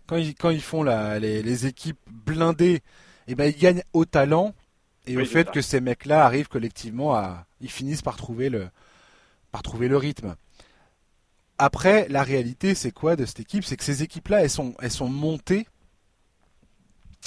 [0.08, 2.82] quand ils quand ils font la, les, équipes blindées, et
[3.30, 4.54] eh ben ils gagnent au talent
[5.08, 8.68] et au fait que ces mecs-là arrivent collectivement à, ils finissent par trouver le
[9.64, 10.36] trouver le rythme.
[11.58, 13.64] Après, la réalité, c'est quoi de cette équipe?
[13.64, 15.68] C'est que ces équipes-là, elles sont, elles sont montées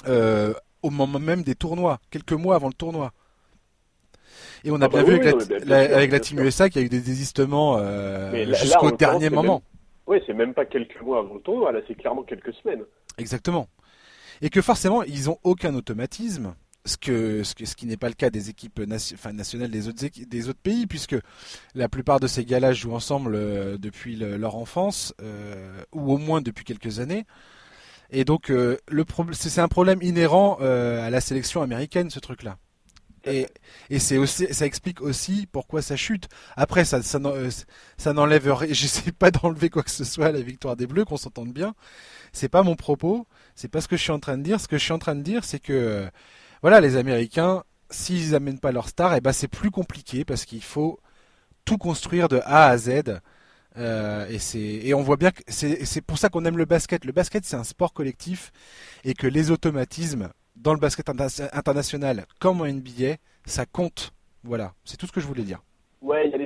[0.07, 0.53] euh,
[0.83, 3.13] au moment même des tournois, quelques mois avant le tournoi.
[4.65, 6.91] Et on a ah bien bah vu avec, la, Team USA qu'il y a eu
[6.91, 9.63] des désistements euh, jusqu'au dernier moment.
[10.07, 12.83] Oui, c'est même pas quelques mois avant le tournoi, là c'est clairement quelques semaines.
[13.19, 13.69] Exactement.
[14.41, 16.55] Et que forcément, ils ont aucun automatisme
[16.89, 20.49] ce, que, ce, ce qui n'est pas le cas des équipes nationales des autres, des
[20.49, 21.17] autres pays, puisque
[21.75, 26.41] la plupart de ces gars-là jouent ensemble euh, depuis leur enfance, euh, ou au moins
[26.41, 27.25] depuis quelques années.
[28.11, 32.57] Et donc, euh, le c'est un problème inhérent à la sélection américaine, ce truc-là.
[33.25, 33.47] Et,
[33.91, 36.29] et c'est aussi, ça explique aussi pourquoi ça chute.
[36.57, 37.21] Après, ça, ça,
[37.97, 38.69] ça n'enlève rien.
[38.73, 41.75] J'essaie pas d'enlever quoi que ce soit à la victoire des Bleus, qu'on s'entende bien.
[42.33, 43.27] C'est pas mon propos.
[43.55, 44.61] C'est pas ce que je suis en train de dire.
[44.61, 46.09] Ce que je suis en train de dire, c'est que
[46.63, 50.63] voilà, les Américains, s'ils amènent pas leur star, eh ben c'est plus compliqué parce qu'il
[50.63, 50.99] faut
[51.65, 53.21] tout construire de A à Z.
[53.77, 57.05] Euh, et, et on voit bien que c'est, pour ça qu'on aime le basket.
[57.05, 58.51] Le basket, c'est un sport collectif
[59.05, 61.09] et que les automatismes dans le basket
[61.53, 64.13] international comme en NBA, ça compte.
[64.43, 65.63] Voilà, c'est tout ce que je voulais dire.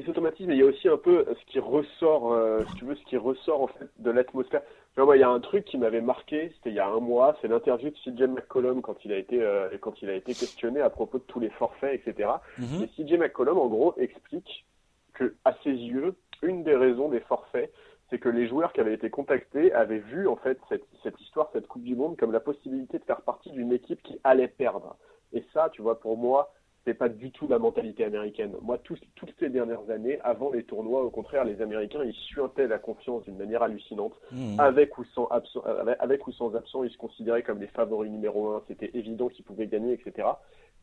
[0.03, 2.85] Les automatismes, mais il y a aussi un peu ce qui ressort, euh, si tu
[2.85, 4.63] veux, ce qui ressort en fait de l'atmosphère.
[4.97, 7.49] il y a un truc qui m'avait marqué, c'était il y a un mois, c'est
[7.49, 10.91] l'interview de CJ McCollum quand il a été euh, quand il a été questionné à
[10.91, 12.31] propos de tous les forfaits, etc.
[12.59, 12.83] Mhm.
[12.83, 14.67] Et CJ McCollum, en gros, explique
[15.15, 17.73] que à ses yeux, une des raisons des forfaits,
[18.11, 21.49] c'est que les joueurs qui avaient été contactés avaient vu en fait cette, cette histoire,
[21.53, 24.97] cette Coupe du Monde, comme la possibilité de faire partie d'une équipe qui allait perdre.
[25.33, 26.53] Et ça, tu vois, pour moi,
[26.85, 28.55] c'est pas du tout la mentalité américaine.
[28.63, 32.79] Moi, toutes ces dernières années, avant les tournois, au contraire, les Américains, ils suintaient la
[32.79, 34.15] confiance d'une manière hallucinante.
[34.33, 34.59] Mmh.
[34.59, 35.63] Avec, ou sans absent,
[36.01, 38.63] avec ou sans absent, ils se considéraient comme les favoris numéro un.
[38.67, 40.29] C'était évident qu'ils pouvaient gagner, etc.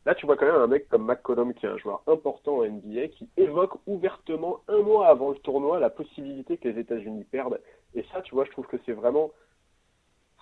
[0.06, 2.64] Là, tu vois quand même un mec comme McCollum, qui est un joueur important en
[2.64, 7.60] NBA, qui évoque ouvertement, un mois avant le tournoi, la possibilité que les États-Unis perdent.
[7.94, 9.30] Et ça, tu vois, je trouve que c'est vraiment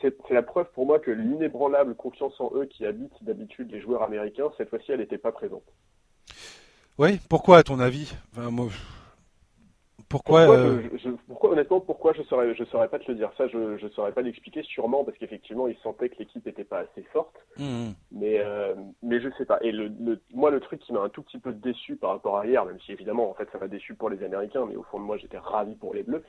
[0.01, 4.03] c'est la preuve pour moi que l'inébranlable confiance en eux qui habite d'habitude les joueurs
[4.03, 5.65] américains, cette fois-ci, elle n'était pas présente.
[6.99, 8.13] Oui, pourquoi à ton avis?
[10.09, 10.83] Pourquoi, euh,
[11.27, 13.31] pourquoi, honnêtement, pourquoi je saurais, je saurais pas te le dire?
[13.37, 14.63] Ça, je, ne saurais pas l'expliquer.
[14.63, 17.37] Sûrement parce qu'effectivement, ils sentaient que l'équipe n'était pas assez forte.
[17.59, 17.95] Mmh, mmh.
[18.13, 19.59] Mais, euh, mais je sais pas.
[19.61, 19.93] Et le,
[20.33, 22.81] moi, le truc qui m'a un tout petit peu déçu par rapport à hier, même
[22.81, 25.19] si évidemment, en fait, ça m'a déçu pour les Américains, mais au fond de moi,
[25.19, 26.25] j'étais ravi pour les Bleus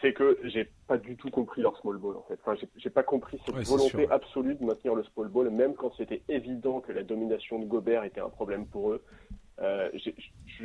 [0.00, 2.38] c'est que j'ai pas du tout compris leur small ball en fait.
[2.44, 6.22] Enfin, j'ai pas compris cette volonté absolue de maintenir le small ball, même quand c'était
[6.28, 9.02] évident que la domination de Gobert était un problème pour eux.
[9.60, 9.90] Euh,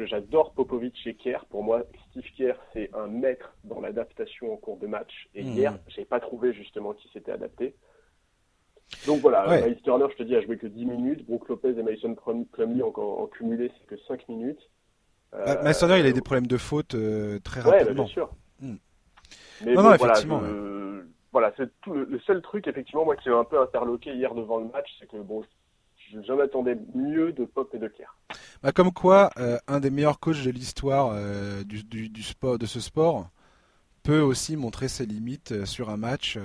[0.06, 1.46] J'adore Popovic et Kerr.
[1.50, 5.30] Pour moi, Steve Kerr, c'est un maître dans l'adaptation en cours de match.
[5.34, 5.48] Et mmh.
[5.48, 7.76] hier, j'ai pas trouvé justement qui s'était adapté.
[9.08, 9.76] Donc voilà, ouais.
[9.84, 11.26] Turner, je te dis, a joué que 10 minutes.
[11.26, 12.16] Brook Lopez et Mason
[12.52, 14.70] Plumlee en, en, cumulé, c'est que 5 minutes.
[15.34, 17.88] Euh, Mason Turner, il a des problèmes de faute euh, très rapidement.
[17.88, 18.30] Ouais, bien sûr.
[18.62, 18.76] Mmh.
[19.66, 20.42] Mais non, non, effectivement.
[21.34, 24.60] Voilà, c'est tout le, seul truc, effectivement, moi qui m'a un peu interloqué hier devant
[24.60, 25.44] le match, c'est que bon,
[26.28, 28.16] j'en attendais mieux de Pop et de Kerr.
[28.62, 32.68] Bah, comme quoi, euh, un des meilleurs coachs de l'histoire euh, du, du, sport, de
[32.68, 33.30] ce sport
[34.04, 36.38] peut aussi montrer ses limites euh, sur un match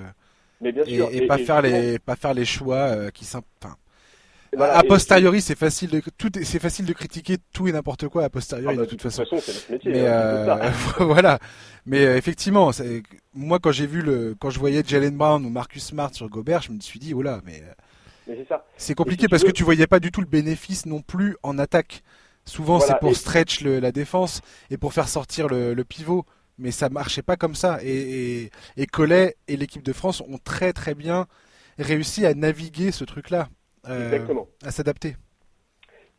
[0.59, 1.09] Mais bien sûr.
[1.11, 3.25] et, pas, faire les, pas faire les choix qui
[4.57, 8.29] a posteriori, c'est facile de tout, c'est facile de critiquer tout et n'importe quoi a
[8.29, 9.23] posteriori ah bah, de, toute façon.
[9.39, 9.91] c'est métier.
[9.91, 11.39] Mais hein, voilà.
[11.85, 12.71] Mais effectivement,
[13.33, 16.61] moi quand j'ai vu le, quand je voyais Jalen Brown ou Marcus Smart sur Gobert,
[16.61, 17.63] je me suis dit, oh là, mais
[18.77, 22.03] c'est compliqué parce que tu voyais pas du tout le bénéfice non plus en attaque.
[22.45, 26.25] Souvent, c'est pour stretch la défense et pour faire sortir le, pivot.
[26.57, 27.79] Mais ça marchait pas comme ça.
[27.83, 31.25] Et, et, Collet et l'équipe de France ont très très bien
[31.77, 33.47] réussi à naviguer ce truc-là.
[33.87, 34.25] Euh,
[34.63, 35.15] à s'adapter.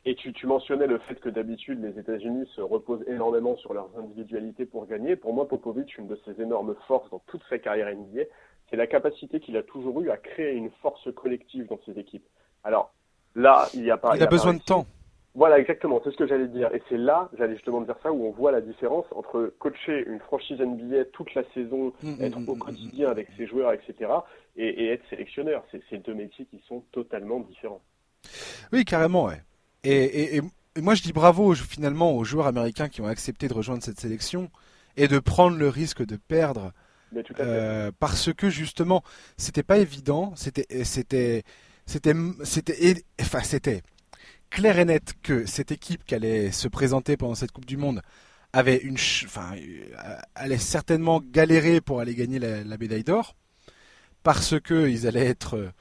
[0.06, 3.90] Et tu, tu, mentionnais le fait que d'habitude les États-Unis se reposent énormément sur leurs
[3.98, 5.14] individualités pour gagner.
[5.14, 8.22] Pour moi, Popovic, une de ses énormes forces dans toute sa carrière NBA,
[8.70, 12.26] c'est la capacité qu'il a toujours eu à créer une force collective dans ses équipes.
[12.64, 12.94] Alors
[13.34, 14.16] là, il y a pas.
[14.16, 14.86] Il, a, besoin de temps.
[15.34, 16.74] Voilà, exactement, c'est ce que j'allais dire.
[16.74, 20.18] Et c'est là, j'allais justement dire ça, où on voit la différence entre coacher une
[20.20, 24.10] franchise NBA toute la saison, mm, mm, être au mm, quotidien avec ses joueurs, etc.,
[24.56, 25.64] et, être sélectionneur.
[25.88, 27.82] C'est deux métiers qui sont totalement différents.
[28.72, 29.42] Oui, carrément, ouais.
[29.84, 30.40] Et, et,
[30.80, 34.50] moi, je dis bravo finalement aux joueurs américains qui ont accepté de rejoindre cette sélection
[34.96, 36.72] et de prendre le risque de perdre
[37.40, 39.02] euh, parce que justement,
[39.36, 41.42] c'était pas évident, c'était, c'était,
[41.86, 43.82] c'était, c'était, enfin, c'était
[44.50, 48.02] clair et net que cette équipe qui allait se présenter pendant cette Coupe du Monde
[48.52, 53.36] avait une, enfin, euh, allait certainement galérer pour aller gagner la, médaille d'or,
[54.22, 55.72] parce que ils allaient être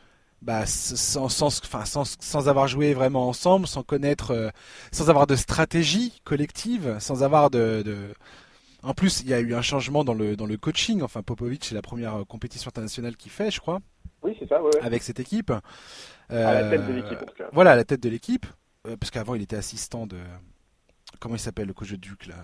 [0.42, 4.50] bah, sans, sans, enfin, sans, sans, avoir joué vraiment ensemble, sans connaître, euh,
[4.92, 8.14] sans avoir de stratégie collective, sans avoir de, de
[8.82, 11.02] en plus, il y a eu un changement dans le, dans le coaching.
[11.02, 13.80] Enfin, Popovic, c'est la première euh, compétition internationale qu'il fait, je crois.
[14.24, 15.52] Oui, c'est ça, Avec cette équipe.
[16.30, 17.20] à la tête de l'équipe,
[17.52, 18.46] Voilà, à la tête de l'équipe.
[18.88, 20.18] Euh, parce qu'avant, il était assistant de.
[21.20, 22.36] Comment il s'appelle, le coach de Duke, là?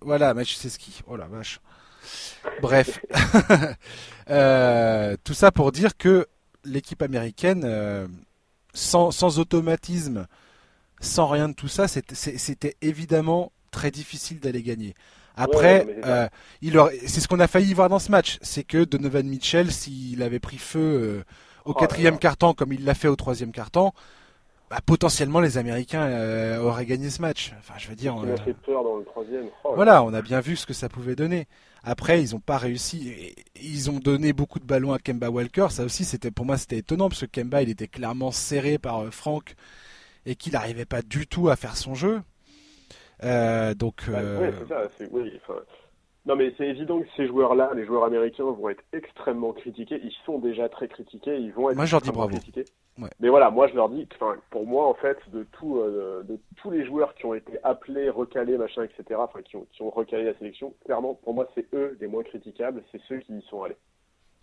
[0.00, 1.02] Voilà, Maïchouchevski.
[1.06, 1.60] Oh la vache.
[2.60, 3.00] Bref.
[4.28, 6.28] Euh, tout ça pour dire que
[6.64, 7.66] l'équipe américaine,
[8.72, 10.28] sans, sans automatisme,
[11.00, 14.94] sans rien de tout ça, c'était évidemment très difficile d'aller gagner.
[15.36, 16.28] Après, euh,
[17.06, 20.40] c'est ce qu'on a failli voir dans ce match, c'est que Donovan Mitchell, s'il avait
[20.40, 21.24] pris feu euh,
[21.64, 23.94] au oh quatrième quart-temps comme il l'a fait au troisième quart-temps,
[24.70, 27.52] bah, potentiellement les Américains euh, auraient gagné ce match.
[27.58, 28.14] Enfin, je veux dire.
[28.14, 29.46] On a fait peur dans le troisième.
[29.64, 31.48] Oh voilà, on a bien vu ce que ça pouvait donner.
[31.82, 33.34] Après, ils n'ont pas réussi.
[33.60, 35.66] Ils ont donné beaucoup de ballons à Kemba Walker.
[35.70, 39.12] Ça aussi, c'était pour moi, c'était étonnant parce que Kemba, il était clairement serré par
[39.12, 39.54] Frank
[40.24, 42.20] et qu'il n'arrivait pas du tout à faire son jeu.
[43.24, 44.02] Euh, donc.
[44.08, 45.08] Euh, c'est ça.
[45.10, 45.32] Oui,
[46.26, 49.98] non, mais c'est évident que ces joueurs-là, les joueurs américains, vont être extrêmement critiqués.
[50.04, 51.36] Ils sont déjà très critiqués.
[51.38, 52.36] Ils vont être moi, je leur dis bravo.
[52.36, 52.66] critiqués.
[53.20, 54.06] Mais voilà, moi, je leur dis,
[54.50, 58.10] pour moi, en fait, de, tout, euh, de tous les joueurs qui ont été appelés,
[58.10, 61.66] recalés, machin, etc., enfin, qui ont, qui ont recalé la sélection, clairement, pour moi, c'est
[61.74, 62.82] eux les moins critiquables.
[62.92, 63.76] C'est ceux qui y sont allés.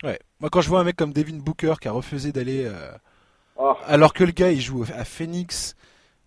[0.02, 0.18] Ouais.
[0.40, 2.70] Moi, quand je vois un mec comme Devin Booker qui a refusé d'aller.
[3.58, 3.76] Ah.
[3.86, 5.74] Alors que le gars, il joue à Phoenix.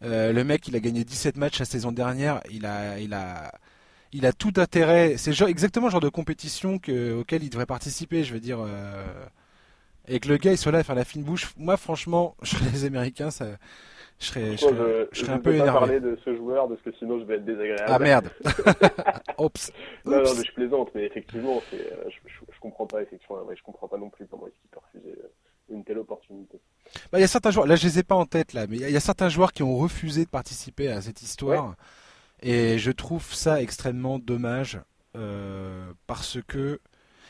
[0.04, 2.42] Euh, le mec, il a gagné 17 matchs la saison dernière.
[2.52, 3.52] Il a, il a,
[4.12, 5.16] il a tout intérêt.
[5.18, 8.24] C'est exactement le genre de compétition que, auquel il devrait participer.
[8.24, 9.06] Je veux dire, euh,
[10.08, 11.54] et que le gars il soit là à faire la fine bouche.
[11.58, 13.45] Moi, franchement, je serais les Américains, ça,
[14.20, 15.72] je serais, je serais, je, serais un peu énervé.
[15.72, 17.86] Je parler de ce joueur parce que sinon je vais être désagréable.
[17.88, 18.30] Ah merde.
[19.39, 19.72] Oups.
[20.06, 21.78] Non, non, mais je plaisante, mais effectivement, euh,
[22.08, 25.18] je, je, comprends pas effectivement, je comprends pas non plus comment est-ce qu'il peut refuser
[25.72, 26.60] une telle opportunité.
[27.12, 28.78] Bah, il y a certains joueurs, là je les ai pas en tête là, mais
[28.78, 31.76] il y, a certains joueurs qui ont refusé de participer à cette histoire.
[32.41, 34.80] Et je trouve ça extrêmement dommage
[35.16, 36.80] euh, parce que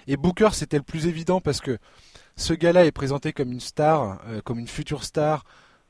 [0.07, 1.77] et Booker c'était le plus évident parce que
[2.35, 5.43] ce gars-là est présenté comme une star, euh, comme une future star,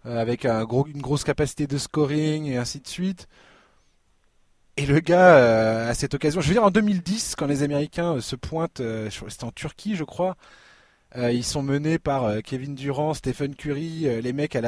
[0.06, 3.28] euh, avec un gros, une grosse capacité de scoring et ainsi de suite.
[4.78, 8.36] Et le gars, à cette occasion, je veux dire en 2010, quand les Américains se
[8.36, 10.38] pointent, c'était en Turquie, je crois,
[11.18, 14.08] euh, ils sont menés par euh, Kevin Durant, Stephen Curry.
[14.08, 14.62] Euh, les mecs à,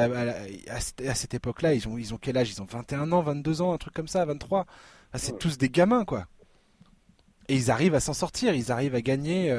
[0.68, 0.80] à,
[1.14, 2.50] cette époque-là, ils ont, ils ont quel âge?
[2.50, 4.66] Ils ont 21 ans, 22 ans, un truc comme ça, 23.
[5.14, 6.26] c'est tous des gamins, quoi.
[7.48, 9.54] Et ils arrivent à s'en sortir, ils arrivent à gagner.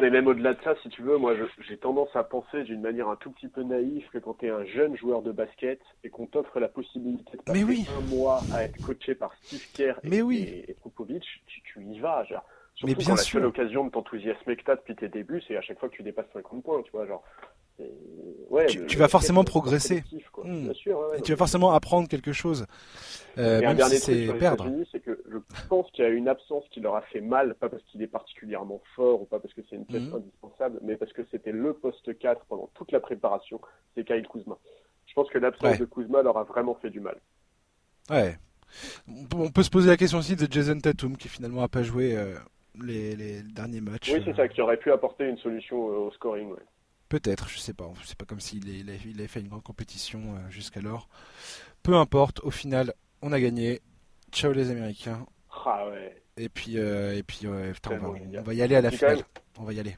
[0.00, 1.34] Mais même au-delà de ça, si tu veux, moi
[1.66, 4.50] j'ai tendance à penser d'une manière un tout petit peu naïve que quand tu es
[4.50, 8.64] un jeune joueur de basket et qu'on t'offre la possibilité de passer un mois à
[8.64, 10.64] être coaché par Steve Kerr et, oui.
[10.68, 10.76] et,
[11.64, 12.24] tu, y vas.
[12.24, 12.44] Genre.
[12.74, 13.40] Surtout mais bien quand sûr.
[13.40, 15.96] la seule occasion de t'enthousiasmer que tu depuis tes débuts, c'est à chaque fois que
[15.96, 17.06] tu dépasses 50 points, tu vois.
[17.06, 17.22] Genre,
[18.50, 20.02] Ouais, tu, vas forcément progresser.
[20.42, 20.70] Hmm.
[21.22, 22.66] tu vas forcément apprendre quelque chose.
[23.36, 24.68] Euh, même si c'est perdre.
[24.90, 27.68] C'est que je pense qu'il y a une absence qui leur a fait mal, pas
[27.68, 30.16] parce qu'il est particulièrement fort ou pas parce que c'est une pièce hmm.
[30.16, 33.60] indispensable, mais parce que c'était le poste 4 pendant toute la préparation,
[33.94, 34.58] c'est Kyle Kuzma.
[35.06, 37.18] Je pense que l'absence de Kuzma leur a vraiment fait du mal.
[38.10, 38.36] Ouais.
[39.34, 42.16] On peut se poser la question aussi de Jason Tatum qui finalement n'a pas joué
[42.16, 42.34] euh,
[42.82, 44.10] les, derniers matchs.
[44.12, 46.50] Oui, c'est ça, qui aurait pu apporter une solution euh, au scoring.
[46.50, 46.62] Ouais.
[47.08, 47.90] Peut-être, je sais pas.
[48.04, 51.08] C'est pas comme s'il il avait fait une grande compétition euh, jusqu'alors.
[51.82, 53.80] Peu importe, au final, on a gagné.
[54.32, 55.26] Ciao les Américains.
[55.64, 56.22] Ah ouais.
[56.36, 59.18] Et puis, euh, et puis putain, on, va, y aller à la finale.
[59.58, 59.96] On va y aller.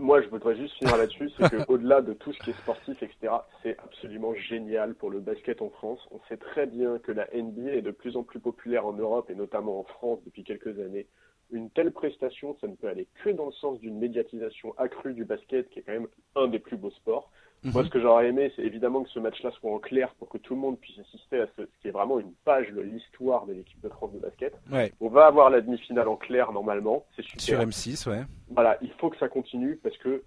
[0.00, 3.34] Moi, je voudrais juste finir là-dessus, c'est qu'au-delà de tout ce qui est sportif, etc.,
[3.62, 6.00] c'est absolument génial pour le basket en France.
[6.10, 9.28] On sait très bien que la NBA est de plus en plus populaire en Europe
[9.28, 11.06] et notamment en France depuis quelques années
[11.50, 15.24] une telle prestation, ça ne peut aller que dans le sens d'une médiatisation accrue du
[15.24, 17.30] basket, qui est quand même un des plus beaux sports.
[17.64, 17.72] Mhm.
[17.72, 20.38] Moi, ce que j'aurais aimé, c'est évidemment que ce match-là soit en clair pour que
[20.38, 23.52] tout le monde puisse assister à ce, qui est vraiment une page de l'histoire de
[23.52, 24.54] l'équipe de France de basket.
[25.00, 27.40] On va avoir la demi-finale en clair normalement, c'est super.
[27.40, 28.22] Sur M6, ouais.
[28.50, 30.22] Voilà, il faut que ça continue parce que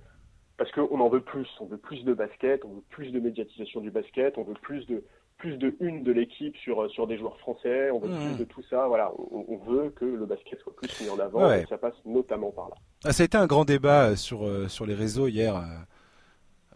[0.57, 1.47] parce qu'on en veut plus.
[1.59, 4.85] On veut plus de basket, on veut plus de médiatisation du basket, on veut plus
[4.85, 5.03] de
[5.41, 8.27] plus de une de l'équipe sur, sur des joueurs français, on veut mmh.
[8.27, 8.85] plus de tout ça.
[8.87, 12.51] Voilà, on, veut que le basket soit plus mis en avant et ça passe notamment
[12.51, 12.75] par là.
[13.03, 15.61] Ah, ça a été un grand débat euh, sur, euh, sur les réseaux hier, euh,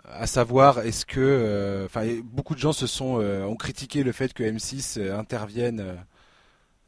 [0.09, 4.43] à savoir est-ce que, enfin, beaucoup de gens se sont ont critiqué le fait que
[4.43, 5.97] M6 intervienne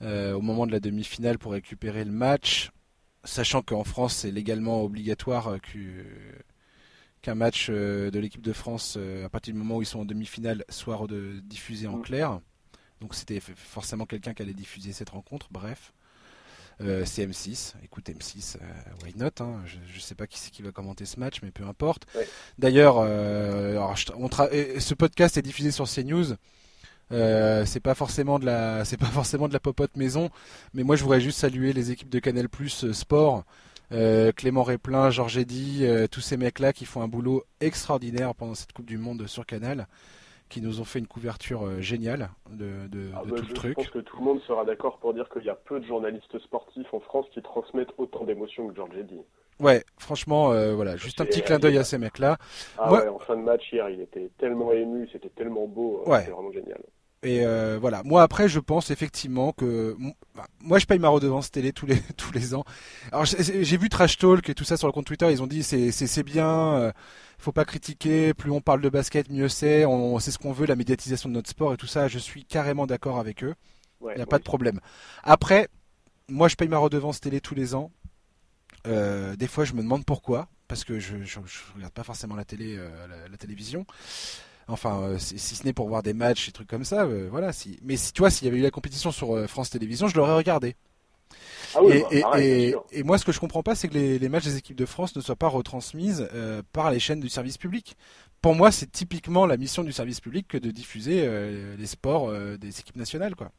[0.01, 2.71] au moment de la demi-finale pour récupérer le match,
[3.23, 5.57] sachant qu'en France c'est légalement obligatoire
[7.21, 9.99] qu'un match euh, de l'équipe de France, euh, à partir du moment où ils sont
[9.99, 10.97] en demi-finale, soit
[11.43, 12.01] diffusé en mm.
[12.01, 12.39] clair.
[13.01, 15.47] Donc c'était forcément quelqu'un qui allait diffuser cette rencontre.
[15.51, 15.93] Bref,
[16.81, 17.73] euh, c'est M6.
[17.83, 18.57] Écoute M6,
[19.03, 19.61] why not hein.
[19.65, 22.05] Je ne sais pas qui c'est qui va commenter ce match, mais peu importe.
[22.57, 26.35] D'ailleurs, ce podcast est diffusé sur CNews.
[27.13, 30.29] Euh, c'est pas forcément de la, c'est pas forcément de la popote maison,
[30.73, 33.43] mais moi je voudrais juste saluer les équipes de Canal Plus Sport
[33.93, 38.55] euh, Clément Réplin, Georges Eddy, euh, tous ces mecs-là qui font un boulot extraordinaire pendant
[38.55, 39.87] cette Coupe du Monde sur Canal,
[40.49, 43.71] qui nous ont fait une couverture euh, géniale de, ah bah, tout le truc.
[43.77, 45.85] Je pense que tout le monde sera d'accord pour dire qu'il y a peu de
[45.85, 49.19] journalistes sportifs en France qui transmettent autant d'émotions que Georges Eddy.
[49.59, 52.37] Ouais, franchement, voilà, juste un petit clin d'œil à ces mecs-là.
[52.77, 56.31] Ah ouais, en fin de match hier, il était tellement ému, c'était tellement beau, c'était
[56.31, 56.81] vraiment génial.
[57.23, 58.03] Et euh, voilà.
[58.03, 59.95] Moi après, je pense effectivement que
[60.35, 62.63] bah, moi je paye ma redevance télé tous les tous les ans.
[63.11, 65.29] Alors j'ai vu Trash Talk et tout ça sur le compte Twitter.
[65.31, 66.75] Ils ont dit c'est c'est bien.
[66.75, 66.91] Euh,
[67.37, 68.33] faut pas critiquer.
[68.33, 69.85] Plus on parle de basket, mieux c'est.
[69.85, 72.07] On, c'est ce qu'on veut, la médiatisation de notre sport et tout ça.
[72.07, 73.55] Je suis carrément d'accord avec eux.
[74.01, 74.79] Il n'y a pas de problème.
[75.23, 75.69] Après,
[76.27, 77.91] moi je paye ma redevance télé tous les ans.
[78.85, 81.39] Euh, des fois, je me demande pourquoi, parce que je, je,
[81.75, 82.79] regarde pas forcément la télé,
[83.29, 83.85] la, télévision.
[84.67, 87.53] Enfin, euh, si, ce n'est pour voir des matchs et trucs comme ça, euh, voilà.
[87.53, 87.79] Si...
[87.83, 90.15] Mais si tu vois, s'il y avait eu la compétition sur euh, France Télévisions, je
[90.15, 90.75] l'aurais regardé.
[91.75, 92.39] Ah oui, et, bah,
[92.91, 95.15] et, moi, ce que je comprends pas, c'est que les, matchs des équipes de France
[95.15, 96.27] ne soient pas retransmises
[96.73, 97.95] par les chaînes du service public.
[98.41, 101.27] Pour moi, c'est typiquement la mission du service public que de diffuser
[101.77, 103.51] les sports des équipes nationales, quoi.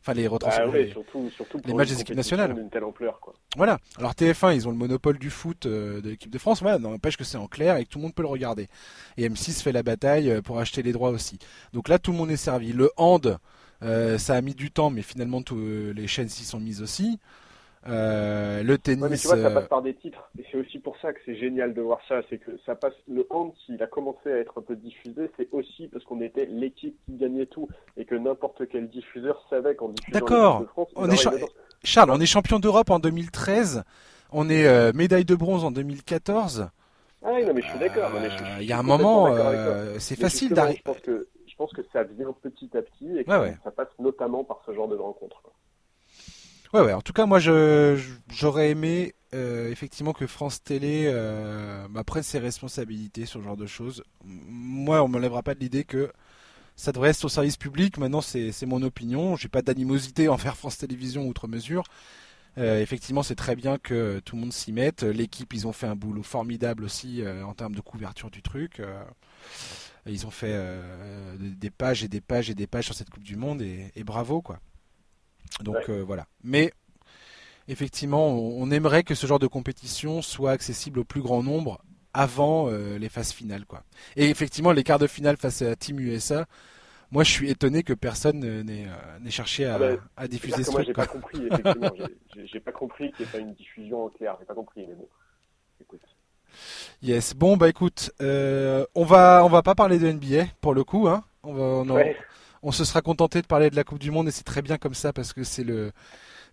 [0.00, 0.72] Enfin, les retransmissions.
[0.72, 2.54] Ah surtout, surtout les matchs des équipes nationales.
[2.54, 3.34] D'une telle ampleur, quoi.
[3.56, 3.78] Voilà.
[3.98, 6.62] Alors TF1, ils ont le monopole du foot euh, de l'équipe de France.
[6.62, 8.68] Voilà, n'empêche que c'est en clair et que tout le monde peut le regarder.
[9.16, 11.38] Et M6 fait la bataille euh, pour acheter les droits aussi.
[11.72, 12.72] Donc là, tout le monde est servi.
[12.72, 13.38] Le hand,
[13.82, 17.18] euh, ça a mis du temps, mais finalement, tous les chaînes s'y sont mises aussi.
[17.86, 19.08] Euh, le tennis.
[19.08, 20.30] mais tu vois, ça passe par des titres.
[20.38, 22.20] Et c'est aussi pour ça que c'est génial de voir ça.
[22.28, 22.94] C'est que ça passe.
[23.08, 26.46] Le hand, s'il a commencé à être un peu diffusé, c'est aussi parce qu'on était
[26.46, 30.64] l'équipe qui gagnait tout et que n'importe quel diffuseur savait qu'en diffusant D'accord.
[30.96, 31.16] On est
[31.84, 33.84] Charles, on est champion d'Europe en 2013.
[34.32, 36.68] On est euh, médaille de bronze en 2014.
[37.22, 38.10] Ah oui, non, mais je suis d'accord.
[38.60, 40.78] Il y a un moment, euh, c'est facile d'arriver.
[40.78, 43.30] Je pense que je pense que ça vient petit à petit et que
[43.64, 45.42] ça passe notamment par ce genre de rencontres.
[46.74, 46.92] Ouais, ouais.
[46.92, 52.38] En tout cas, moi, j'aurais aimé euh, effectivement que France Télé euh, bah, prenne ses
[52.38, 54.02] responsabilités sur ce genre de choses.
[54.24, 56.12] Moi, on me lèvera pas de l'idée que
[56.76, 57.98] ça devrait être au service public.
[57.98, 59.36] Maintenant, c'est mon opinion.
[59.36, 61.84] J'ai pas d'animosité envers France Télévisions outre mesure.
[62.58, 65.02] Euh, effectivement, c'est très bien que tout le monde s'y mette.
[65.04, 68.80] L'équipe, ils ont fait un boulot formidable aussi euh, en termes de couverture du truc.
[68.80, 69.02] Euh,
[70.06, 70.54] ils ont fait
[71.38, 74.04] des pages et des pages et des pages sur cette Coupe du Monde et, et
[74.04, 74.58] bravo quoi.
[75.62, 76.26] Donc euh, voilà.
[76.42, 76.72] Mais
[77.68, 81.82] effectivement, on, aimerait que ce genre de compétition soit accessible au plus grand nombre
[82.14, 83.84] avant les phases finales, quoi.
[84.16, 86.46] Et effectivement, les quarts de finale face à Team USA,
[87.10, 90.74] moi, je suis étonné que personne n'ait cherché à, ah bah, diffuser ce truc.
[90.74, 91.46] Moi, j'ai pas compris.
[91.46, 91.90] Effectivement,
[92.44, 94.36] j'ai pas compris qu'il n'y ait pas une diffusion claire.
[94.38, 95.08] J'ai pas compris, mais bon.
[95.80, 96.02] Écoute.
[97.02, 97.34] Yes.
[97.34, 101.08] Bon, bah écoute, euh, on va on va pas parler de NBA pour le coup,
[101.08, 101.24] hein.
[101.42, 101.98] On va on,
[102.70, 104.94] se sera contenté de parler de la Coupe du Monde et c'est très bien comme
[104.94, 105.92] ça parce que c'est le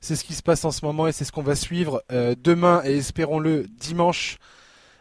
[0.02, 2.36] c'est ce qui se passe en ce moment et c'est ce qu'on va suivre euh,
[2.38, 4.38] demain et espérons-le dimanche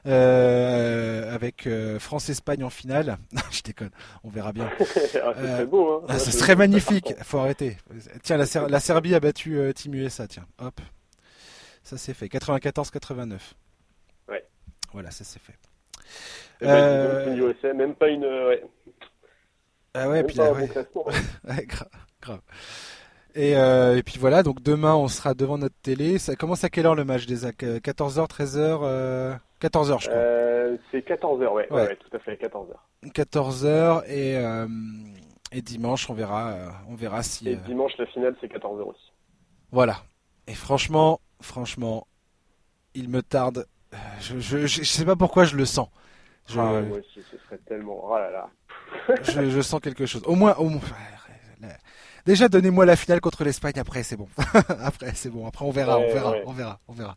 [0.06, 3.16] euh, avec euh, France-Espagne en finale.
[3.50, 3.90] je déconne,
[4.22, 4.70] on verra bien.
[5.14, 6.06] ah, euh, beau, hein.
[6.08, 7.14] Ah, ce serait magnifique.
[7.22, 7.78] Faut arrêter.
[8.22, 10.26] Tiens, la, la Serbie a battu Team USA.
[10.26, 10.78] Tiens, hop,
[11.82, 12.26] ça c'est fait.
[12.26, 13.38] 94-89.
[14.28, 14.44] Ouais.
[14.92, 15.54] Voilà, ça c'est fait.
[16.60, 18.24] Ben, USA, même pas une.
[18.24, 18.62] Ouais.
[19.94, 20.68] Ah ouais, puis là, ouais.
[21.48, 21.88] ouais grave.
[22.20, 22.40] grave.
[23.36, 26.18] Et, euh, et, puis voilà, donc demain on sera devant notre télé.
[26.18, 30.18] Ça commence à quelle heure le match des 14h, 13h 14h, je crois.
[30.18, 31.72] Euh, c'est 14h, ouais.
[31.72, 31.96] ouais.
[31.96, 32.74] tout à fait, 14h.
[33.06, 34.66] 14h et, euh,
[35.52, 37.48] et dimanche, on verra, euh, on verra si.
[37.48, 39.12] Et dimanche, la finale, c'est 14h aussi.
[39.72, 39.96] Voilà.
[40.46, 42.06] Et franchement, franchement,
[42.94, 43.66] il me tarde.
[44.20, 45.88] Je, je, je, sais pas pourquoi je le sens.
[46.48, 46.58] Je...
[46.60, 48.04] Ah, moi aussi, ce serait tellement.
[48.04, 48.50] Oh là là.
[49.22, 50.22] Je, je, sens quelque chose.
[50.26, 50.80] Au moins, au moins.
[52.26, 53.74] Déjà, donnez-moi la finale contre l'Espagne.
[53.76, 54.28] Après, c'est bon.
[54.80, 55.46] après, c'est bon.
[55.46, 57.16] Après, on verra, on verra, on verra, on verra.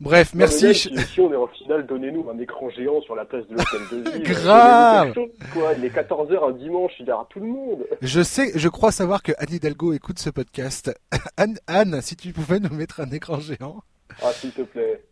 [0.00, 0.74] Bref, merci.
[0.74, 4.10] si, on est en finale, donnez-nous un écran géant sur la place de l'hôtel de
[4.10, 4.22] ville.
[4.24, 5.12] Grave.
[5.52, 5.72] quoi.
[5.76, 7.84] Il est 14h un dimanche, il y aura tout le monde.
[8.00, 10.92] Je sais, je crois savoir que Anne Hidalgo écoute ce podcast.
[11.36, 13.82] Anne, Anne, si tu pouvais nous mettre un écran géant.
[14.22, 15.02] Ah, s'il te plaît.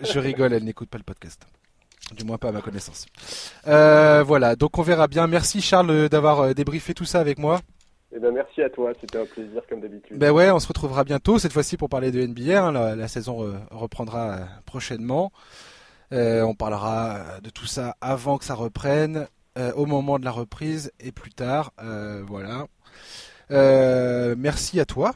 [0.00, 1.46] je rigole, elle n'écoute pas le podcast.
[2.12, 3.06] Du moins pas à ma connaissance.
[3.66, 5.26] Euh, voilà, donc on verra bien.
[5.26, 7.60] Merci Charles d'avoir euh, débriefé tout ça avec moi.
[8.16, 10.16] Eh ben merci à toi, c'était un plaisir comme d'habitude.
[10.16, 12.64] Ben ouais, on se retrouvera bientôt, cette fois-ci pour parler de NBA.
[12.64, 12.94] Hein.
[12.94, 15.32] la, saison reprendra euh, prochainement.
[16.12, 19.26] Euh, on parlera euh, de tout ça avant que ça reprenne,
[19.76, 21.72] au moment de la reprise et plus tard.
[22.26, 22.66] voilà.
[23.50, 25.12] merci à toi.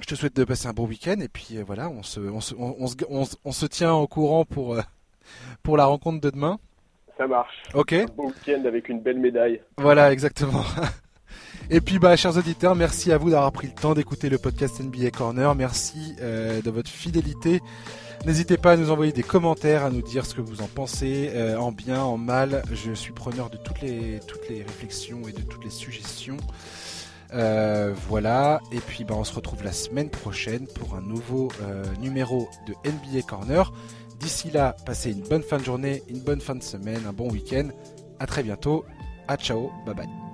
[0.00, 2.54] Je te souhaite de passer un bon week-end et puis voilà, on se, on se,
[2.54, 4.78] on, se, tient au courant pour,
[5.62, 6.58] pour la rencontre de demain.
[7.16, 7.62] Ça marche.
[7.74, 7.92] Ok.
[7.92, 9.60] Un bon week-end avec une belle médaille.
[9.76, 10.64] Voilà, exactement.
[11.72, 14.80] Et puis, bah, chers auditeurs, merci à vous d'avoir pris le temps d'écouter le podcast
[14.80, 15.54] NBA Corner.
[15.54, 17.60] Merci euh, de votre fidélité.
[18.26, 21.30] N'hésitez pas à nous envoyer des commentaires, à nous dire ce que vous en pensez,
[21.34, 22.62] euh, en bien, en mal.
[22.72, 26.38] Je suis preneur de toutes les, toutes les réflexions et de toutes les suggestions.
[27.32, 31.52] Euh, voilà, et puis bah, on se retrouve la semaine prochaine pour un nouveau
[32.00, 33.70] numéro de NBA Corner.
[34.20, 37.30] D'ici là, passez une bonne fin de journée, une bonne fin de semaine, un bon
[37.30, 37.70] week-end.
[38.18, 38.84] À très bientôt.
[39.26, 40.29] À ciao, bye bye.